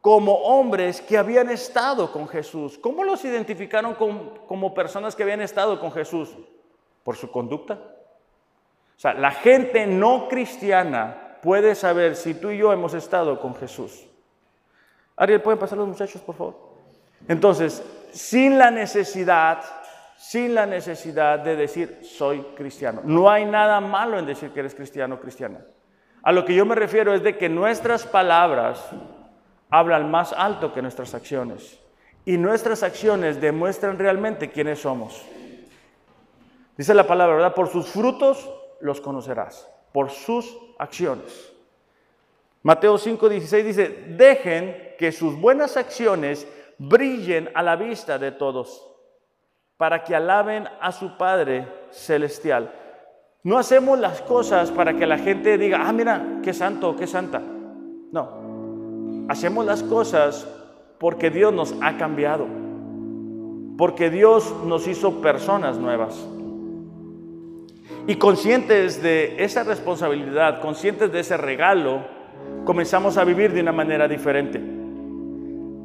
como 0.00 0.34
hombres 0.34 1.00
que 1.00 1.16
habían 1.16 1.50
estado 1.50 2.12
con 2.12 2.28
Jesús. 2.28 2.78
¿Cómo 2.78 3.04
los 3.04 3.24
identificaron 3.24 3.94
como, 3.94 4.74
personas 4.74 5.14
que 5.14 5.22
habían 5.22 5.40
estado 5.40 5.80
con 5.80 5.92
Jesús? 5.92 6.36
Por 7.02 7.16
su 7.16 7.30
conducta. 7.30 7.74
O 7.74 9.00
sea, 9.00 9.14
la 9.14 9.30
gente 9.30 9.86
no 9.86 10.28
cristiana 10.28 11.38
puede 11.42 11.74
saber 11.74 12.16
si 12.16 12.34
tú 12.34 12.50
y 12.50 12.58
yo 12.58 12.72
hemos 12.72 12.94
estado 12.94 13.40
con 13.40 13.54
Jesús. 13.54 14.06
Ariel, 15.16 15.42
¿pueden 15.42 15.58
pasar 15.58 15.78
los 15.78 15.88
muchachos, 15.88 16.22
por 16.22 16.34
favor? 16.34 16.54
Entonces, 17.28 17.82
sin 18.12 18.58
la 18.58 18.70
necesidad, 18.70 19.62
sin 20.30 20.54
la 20.54 20.64
necesidad 20.64 21.40
de 21.40 21.54
decir 21.54 21.98
soy 22.02 22.40
cristiano. 22.56 23.02
No 23.04 23.30
hay 23.30 23.44
nada 23.44 23.78
malo 23.80 24.18
en 24.18 24.24
decir 24.24 24.50
que 24.50 24.60
eres 24.60 24.74
cristiano 24.74 25.16
o 25.16 25.20
cristiana. 25.20 25.60
A 26.22 26.32
lo 26.32 26.46
que 26.46 26.54
yo 26.54 26.64
me 26.64 26.74
refiero 26.74 27.12
es 27.12 27.22
de 27.22 27.36
que 27.36 27.50
nuestras 27.50 28.06
palabras 28.06 28.82
hablan 29.68 30.10
más 30.10 30.32
alto 30.32 30.72
que 30.72 30.80
nuestras 30.80 31.14
acciones. 31.14 31.78
Y 32.24 32.38
nuestras 32.38 32.82
acciones 32.82 33.38
demuestran 33.38 33.98
realmente 33.98 34.50
quiénes 34.50 34.80
somos. 34.80 35.22
Dice 36.78 36.94
la 36.94 37.06
palabra, 37.06 37.36
¿verdad? 37.36 37.54
Por 37.54 37.68
sus 37.68 37.86
frutos 37.88 38.50
los 38.80 39.02
conocerás, 39.02 39.70
por 39.92 40.10
sus 40.10 40.56
acciones. 40.78 41.52
Mateo 42.62 42.96
5:16 42.96 43.62
dice, 43.62 43.88
dejen 44.16 44.94
que 44.98 45.12
sus 45.12 45.38
buenas 45.38 45.76
acciones 45.76 46.48
brillen 46.78 47.50
a 47.54 47.62
la 47.62 47.76
vista 47.76 48.18
de 48.18 48.32
todos, 48.32 48.93
para 49.76 50.04
que 50.04 50.14
alaben 50.14 50.68
a 50.80 50.92
su 50.92 51.16
Padre 51.16 51.66
Celestial. 51.90 52.72
No 53.42 53.58
hacemos 53.58 53.98
las 53.98 54.22
cosas 54.22 54.70
para 54.70 54.94
que 54.94 55.06
la 55.06 55.18
gente 55.18 55.58
diga, 55.58 55.82
ah, 55.86 55.92
mira, 55.92 56.38
qué 56.42 56.54
santo, 56.54 56.96
qué 56.96 57.06
santa. 57.06 57.42
No, 58.12 59.26
hacemos 59.28 59.66
las 59.66 59.82
cosas 59.82 60.48
porque 60.98 61.30
Dios 61.30 61.52
nos 61.52 61.74
ha 61.82 61.98
cambiado, 61.98 62.46
porque 63.76 64.08
Dios 64.08 64.54
nos 64.64 64.86
hizo 64.86 65.20
personas 65.20 65.76
nuevas. 65.76 66.26
Y 68.06 68.16
conscientes 68.16 69.02
de 69.02 69.42
esa 69.42 69.64
responsabilidad, 69.64 70.60
conscientes 70.60 71.12
de 71.12 71.20
ese 71.20 71.36
regalo, 71.36 72.02
comenzamos 72.64 73.16
a 73.16 73.24
vivir 73.24 73.52
de 73.52 73.60
una 73.60 73.72
manera 73.72 74.08
diferente. 74.08 74.60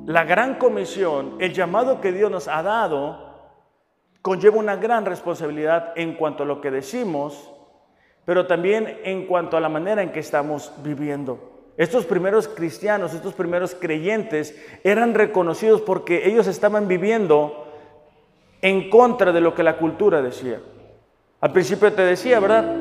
La 0.06 0.24
gran 0.24 0.56
comisión, 0.56 1.36
el 1.40 1.54
llamado 1.54 2.02
que 2.02 2.12
Dios 2.12 2.32
nos 2.32 2.48
ha 2.48 2.64
dado, 2.64 3.29
conlleva 4.22 4.58
una 4.58 4.76
gran 4.76 5.06
responsabilidad 5.06 5.94
en 5.96 6.14
cuanto 6.14 6.44
a 6.44 6.46
lo 6.46 6.62
que 6.62 6.72
decimos, 6.72 7.52
pero 8.26 8.48
también 8.48 9.00
en 9.04 9.26
cuanto 9.26 9.58
a 9.58 9.62
la 9.62 9.70
manera 9.70 10.04
en 10.04 10.12
que 10.12 10.20
estamos 10.20 10.72
viviendo. 10.84 11.50
Estos 11.78 12.06
primeros 12.06 12.48
cristianos, 12.48 13.14
estos 13.14 13.34
primeros 13.34 13.74
creyentes 13.74 14.54
eran 14.84 15.14
reconocidos 15.14 15.82
porque 15.82 16.28
ellos 16.28 16.46
estaban 16.48 16.88
viviendo 16.88 17.68
en 18.62 18.90
contra 18.90 19.32
de 19.32 19.40
lo 19.40 19.56
que 19.56 19.64
la 19.64 19.78
cultura 19.78 20.22
decía. 20.22 20.60
Al 21.40 21.54
principio 21.54 21.94
te 21.94 22.02
decía, 22.02 22.42
¿verdad? 22.42 22.76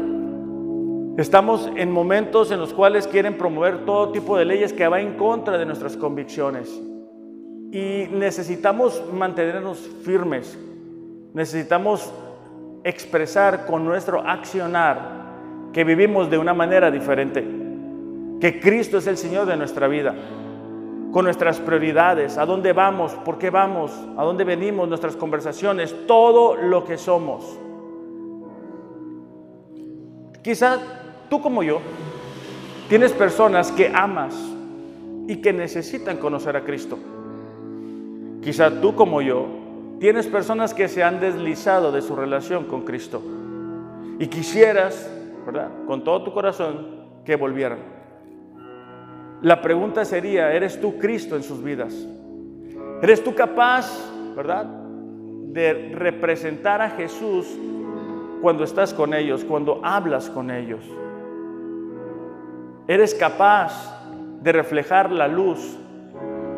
Estamos 1.16 1.70
en 1.76 1.93
momentos 1.93 2.51
en 2.51 2.59
los 2.59 2.74
cuales 2.74 3.07
quieren 3.07 3.39
promover 3.39 3.84
todo 3.84 4.11
tipo 4.11 4.36
de 4.36 4.45
leyes 4.45 4.72
que 4.72 4.89
va 4.89 5.01
en 5.01 5.16
contra 5.16 5.59
de 5.59 5.66
nuestras 5.66 5.97
convicciones. 5.97 6.68
Y 7.70 8.09
necesitamos 8.11 9.03
mantenernos 9.12 9.78
firmes, 10.03 10.59
necesitamos 11.39 12.12
expresar 12.82 13.64
con 13.64 13.84
nuestro 13.84 14.20
accionar 14.28 14.99
que 15.72 15.84
vivimos 15.84 16.28
de 16.28 16.36
una 16.36 16.53
manera 16.53 16.91
diferente, 16.91 17.47
que 18.41 18.59
Cristo 18.59 18.99
es 18.99 19.07
el 19.07 19.16
Señor 19.16 19.47
de 19.47 19.57
nuestra 19.57 19.86
vida, 19.86 20.16
con 21.12 21.24
nuestras 21.24 21.61
prioridades, 21.61 22.39
a 22.39 22.45
dónde 22.45 22.72
vamos, 22.72 23.12
por 23.24 23.39
qué 23.39 23.51
vamos, 23.51 23.93
a 24.16 24.24
dónde 24.24 24.43
venimos, 24.43 24.89
nuestras 24.89 25.14
conversaciones, 25.14 25.95
todo 26.09 26.57
lo 26.57 26.84
que 26.84 26.99
somos. 26.99 27.57
Quizás 30.43 30.80
tú 31.30 31.41
como 31.41 31.62
yo 31.62 31.78
tienes 32.89 33.12
personas 33.12 33.70
que 33.70 33.93
amas 33.95 34.34
y 35.28 35.36
que 35.36 35.53
necesitan 35.53 36.16
conocer 36.16 36.57
a 36.57 36.64
Cristo. 36.64 36.99
Quizá 38.43 38.80
tú 38.80 38.97
como 38.97 39.22
yo 39.22 39.57
tienes 39.99 40.26
personas 40.26 40.74
que 40.74 40.88
se 40.88 41.03
han 41.03 41.20
deslizado 41.20 41.92
de 41.92 42.03
su 42.03 42.14
relación 42.14 42.64
con 42.64 42.82
Cristo 42.82 43.22
y 44.18 44.26
quisieras, 44.26 45.11
¿verdad? 45.46 45.70
Con 45.86 46.05
todo 46.05 46.22
tu 46.24 46.32
corazón 46.32 46.99
que 47.24 47.36
volvieran. 47.36 47.78
La 49.42 49.61
pregunta 49.62 50.05
sería, 50.05 50.53
¿eres 50.53 50.80
tú 50.80 50.99
Cristo 50.99 51.36
en 51.36 51.42
sus 51.42 51.62
vidas? 51.62 51.94
¿Eres 53.03 53.22
tú 53.22 53.34
capaz, 53.34 53.88
¿verdad? 54.36 54.66
De 54.66 55.92
representar 55.94 56.82
a 56.82 56.90
Jesús 56.90 57.46
cuando 58.42 58.64
estás 58.64 58.92
con 58.92 59.14
ellos, 59.14 59.44
cuando 59.44 59.80
hablas 59.84 60.28
con 60.30 60.51
ellos. 60.51 60.84
Eres 62.88 63.14
capaz 63.14 63.96
de 64.42 64.53
reflejar 64.53 65.12
la 65.12 65.28
luz 65.28 65.76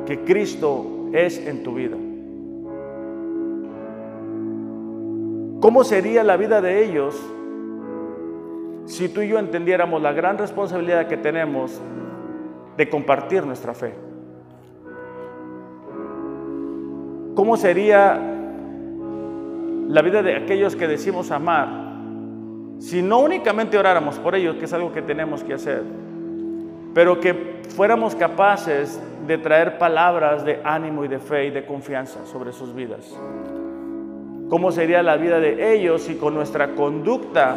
que 0.07 0.21
Cristo 0.25 1.09
es 1.13 1.39
en 1.39 1.63
tu 1.63 1.75
vida. 1.75 1.97
¿Cómo 5.61 5.85
sería 5.85 6.25
la 6.25 6.39
vida 6.39 6.63
de 6.63 6.83
ellos 6.83 7.21
si 8.87 9.11
tú 9.11 9.21
y 9.21 9.29
yo 9.29 9.39
entendiéramos 9.39 10.01
la 10.01 10.13
gran 10.13 10.39
responsabilidad 10.39 11.07
que 11.07 11.19
tenemos 11.19 11.81
de 12.79 12.89
compartir 12.89 13.45
nuestra 13.45 13.75
fe? 13.75 13.95
¿Cómo 17.35 17.59
sería 17.59 18.19
la 19.89 20.03
vida 20.03 20.23
de 20.23 20.35
aquellos 20.37 20.77
que 20.77 20.89
decimos 20.89 21.31
amar 21.31 21.91
si 22.79 23.03
no 23.03 23.21
únicamente 23.21 23.77
oráramos 23.77 24.19
por 24.19 24.35
ellos, 24.35 24.57
que 24.57 24.65
es 24.65 24.73
algo 24.73 24.91
que 24.91 25.03
tenemos 25.03 25.45
que 25.45 25.53
hacer, 25.53 25.83
pero 26.95 27.21
que 27.21 27.61
fuéramos 27.69 28.15
capaces 28.15 28.99
de 29.27 29.37
traer 29.37 29.77
palabras 29.77 30.43
de 30.47 30.63
ánimo 30.65 31.05
y 31.05 31.09
de 31.09 31.19
fe 31.19 31.47
y 31.47 31.51
de 31.51 31.67
confianza 31.67 32.25
sobre 32.25 32.53
sus 32.53 32.75
vidas. 32.75 33.15
¿Cómo 34.51 34.71
sería 34.71 35.03
la 35.03 35.17
vida 35.17 35.41
de 35.41 35.75
ellos 35.75 36.03
si 36.03 36.17
con 36.17 36.35
nuestra 36.35 36.75
conducta 36.75 37.57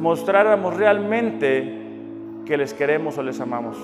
mostráramos 0.00 0.76
realmente 0.76 1.76
que 2.44 2.56
les 2.56 2.74
queremos 2.74 3.16
o 3.18 3.22
les 3.22 3.38
amamos? 3.40 3.76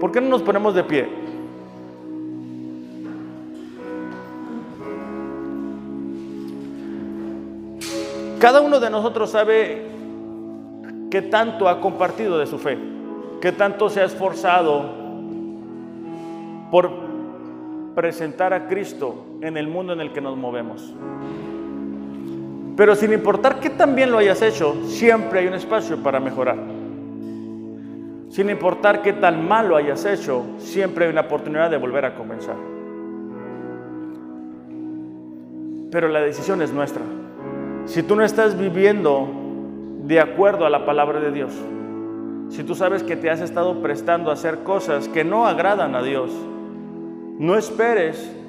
¿Por 0.00 0.10
qué 0.12 0.22
no 0.22 0.28
nos 0.28 0.42
ponemos 0.42 0.74
de 0.74 0.84
pie? 0.84 1.08
Cada 8.38 8.62
uno 8.62 8.80
de 8.80 8.88
nosotros 8.88 9.28
sabe 9.28 9.82
qué 11.10 11.20
tanto 11.20 11.68
ha 11.68 11.78
compartido 11.78 12.38
de 12.38 12.46
su 12.46 12.56
fe 12.56 12.78
qué 13.40 13.52
tanto 13.52 13.88
se 13.88 14.00
ha 14.00 14.04
esforzado 14.04 14.84
por 16.70 16.90
presentar 17.94 18.52
a 18.52 18.68
Cristo 18.68 19.29
en 19.42 19.56
el 19.56 19.68
mundo 19.68 19.92
en 19.92 20.00
el 20.00 20.12
que 20.12 20.20
nos 20.20 20.36
movemos. 20.36 20.94
Pero 22.76 22.94
sin 22.94 23.12
importar 23.12 23.60
qué 23.60 23.70
tan 23.70 23.94
bien 23.94 24.10
lo 24.10 24.18
hayas 24.18 24.40
hecho, 24.42 24.74
siempre 24.86 25.40
hay 25.40 25.46
un 25.46 25.54
espacio 25.54 26.02
para 26.02 26.20
mejorar. 26.20 26.56
Sin 28.30 28.48
importar 28.48 29.02
qué 29.02 29.12
tan 29.12 29.46
mal 29.46 29.68
lo 29.68 29.76
hayas 29.76 30.04
hecho, 30.04 30.44
siempre 30.58 31.04
hay 31.04 31.10
una 31.10 31.22
oportunidad 31.22 31.70
de 31.70 31.76
volver 31.76 32.04
a 32.04 32.14
comenzar. 32.14 32.56
Pero 35.90 36.08
la 36.08 36.20
decisión 36.20 36.62
es 36.62 36.72
nuestra. 36.72 37.02
Si 37.86 38.02
tú 38.02 38.14
no 38.14 38.22
estás 38.22 38.56
viviendo 38.56 39.28
de 40.04 40.20
acuerdo 40.20 40.64
a 40.64 40.70
la 40.70 40.86
palabra 40.86 41.18
de 41.18 41.32
Dios, 41.32 41.52
si 42.50 42.62
tú 42.62 42.74
sabes 42.74 43.02
que 43.02 43.16
te 43.16 43.30
has 43.30 43.40
estado 43.40 43.82
prestando 43.82 44.30
a 44.30 44.34
hacer 44.34 44.60
cosas 44.60 45.08
que 45.08 45.24
no 45.24 45.46
agradan 45.46 45.94
a 45.94 46.02
Dios, 46.02 46.30
no 47.38 47.56
esperes 47.56 48.39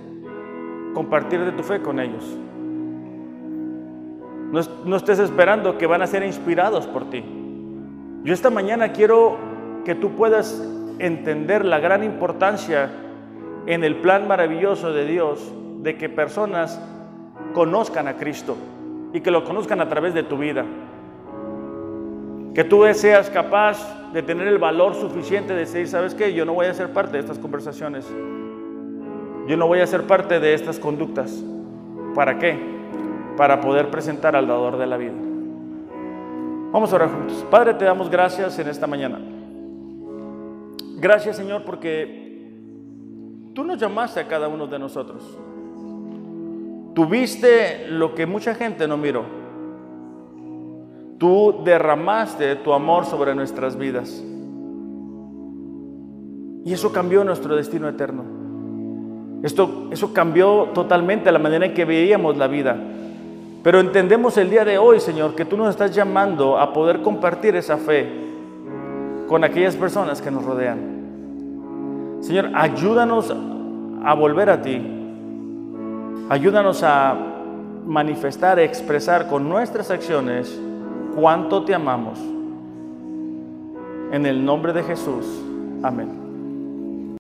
compartir 0.94 1.44
de 1.44 1.52
tu 1.52 1.64
fe 1.64 1.82
con 1.82 2.00
ellos. 2.00 2.38
No, 4.52 4.96
estés 4.98 5.20
esperando 5.20 5.78
que 5.78 5.88
van 5.88 6.02
a 6.02 6.08
ser 6.08 6.24
inspirados 6.24 6.86
por 6.86 7.10
ti. 7.10 7.24
Yo 8.24 8.34
esta 8.34 8.50
mañana 8.50 8.92
quiero 8.92 9.38
que 9.86 9.96
tú 9.96 10.12
puedas 10.12 10.62
entender 11.00 11.64
la 11.64 11.80
gran 11.80 12.04
importancia 12.04 12.92
en 13.66 13.84
el 13.84 13.96
plan 13.98 14.28
maravilloso 14.28 14.92
de 14.92 15.06
Dios 15.06 15.54
de 15.82 15.98
que 15.98 16.10
personas 16.10 16.82
conozcan 17.54 18.08
a 18.08 18.18
Cristo 18.18 18.58
y 19.14 19.22
que 19.22 19.32
lo 19.32 19.46
conozcan 19.46 19.80
a 19.80 19.88
través 19.88 20.14
de 20.14 20.24
tu 20.24 20.38
vida. 20.38 20.66
Que 22.54 22.66
tú 22.66 22.84
seas 22.94 23.30
capaz 23.30 24.12
de 24.12 24.22
tener 24.22 24.48
el 24.48 24.58
valor 24.58 24.96
suficiente 24.96 25.54
de 25.54 25.60
decir, 25.60 25.88
¿sabes 25.88 26.14
qué? 26.14 26.34
Yo 26.34 26.46
no 26.46 26.54
voy 26.54 26.66
a 26.66 26.74
ser 26.74 26.92
parte 26.92 27.14
de 27.14 27.20
estas 27.20 27.40
conversaciones. 27.40 28.06
Yo 29.52 29.58
no 29.58 29.68
voy 29.68 29.82
a 29.82 29.86
ser 29.86 30.08
parte 30.08 30.40
de 30.40 30.54
estas 30.54 30.80
conductas. 30.80 31.44
¿Para 32.16 32.40
qué? 32.40 32.58
Para 33.36 33.60
poder 33.60 33.92
presentar 33.92 34.34
al 34.34 34.48
dador 34.48 34.78
de 34.78 34.88
la 34.88 34.96
vida. 34.96 35.12
Vamos 36.72 36.94
a 36.94 36.96
orar 36.96 37.12
juntos. 37.12 37.46
Padre, 37.52 37.74
te 37.74 37.84
damos 37.84 38.10
gracias 38.10 38.58
en 38.60 38.70
esta 38.70 38.88
mañana. 38.88 39.20
Gracias 40.96 41.36
Señor 41.36 41.66
porque 41.66 42.48
tú 43.54 43.66
nos 43.66 43.78
llamaste 43.78 44.22
a 44.22 44.28
cada 44.30 44.48
uno 44.48 44.68
de 44.68 44.80
nosotros. 44.80 45.38
Tuviste 46.96 47.90
lo 47.90 48.16
que 48.16 48.26
mucha 48.26 48.56
gente 48.56 48.88
no 48.88 48.96
miró. 48.96 49.26
Tú 51.18 51.60
derramaste 51.66 52.56
tu 52.56 52.72
amor 52.72 53.04
sobre 53.04 53.36
nuestras 53.36 53.76
vidas. 53.76 54.24
Y 56.64 56.72
eso 56.72 56.94
cambió 56.94 57.26
nuestro 57.26 57.54
destino 57.58 57.90
eterno. 57.90 58.41
Esto, 59.44 59.88
eso 59.92 60.14
cambió 60.14 60.70
totalmente 60.74 61.32
la 61.32 61.40
manera 61.40 61.66
en 61.66 61.74
que 61.74 61.86
veíamos 61.86 62.38
la 62.38 62.48
vida. 62.48 62.78
Pero 63.64 63.80
entendemos 63.80 64.38
el 64.38 64.50
día 64.50 64.66
de 64.66 64.78
hoy, 64.78 65.00
Señor, 65.00 65.36
que 65.36 65.46
tú 65.46 65.58
nos 65.58 65.70
estás 65.70 65.94
llamando 65.94 66.58
a 66.58 66.74
poder 66.74 67.02
compartir 67.02 67.56
esa 67.56 67.78
fe 67.78 68.08
con 69.28 69.44
aquellas 69.44 69.76
personas 69.76 70.22
que 70.22 70.32
nos 70.32 70.44
rodean. 70.44 72.20
Señor, 72.22 72.50
ayúdanos 72.54 73.34
a 74.04 74.14
volver 74.14 74.50
a 74.50 74.62
ti. 74.62 74.82
Ayúdanos 76.30 76.82
a 76.84 77.16
manifestar, 77.86 78.60
expresar 78.60 79.28
con 79.28 79.48
nuestras 79.50 79.92
acciones 79.92 80.60
cuánto 81.16 81.64
te 81.64 81.74
amamos. 81.74 82.20
En 84.12 84.26
el 84.26 84.44
nombre 84.44 84.74
de 84.74 84.84
Jesús. 84.84 85.26
Amén. 85.84 86.21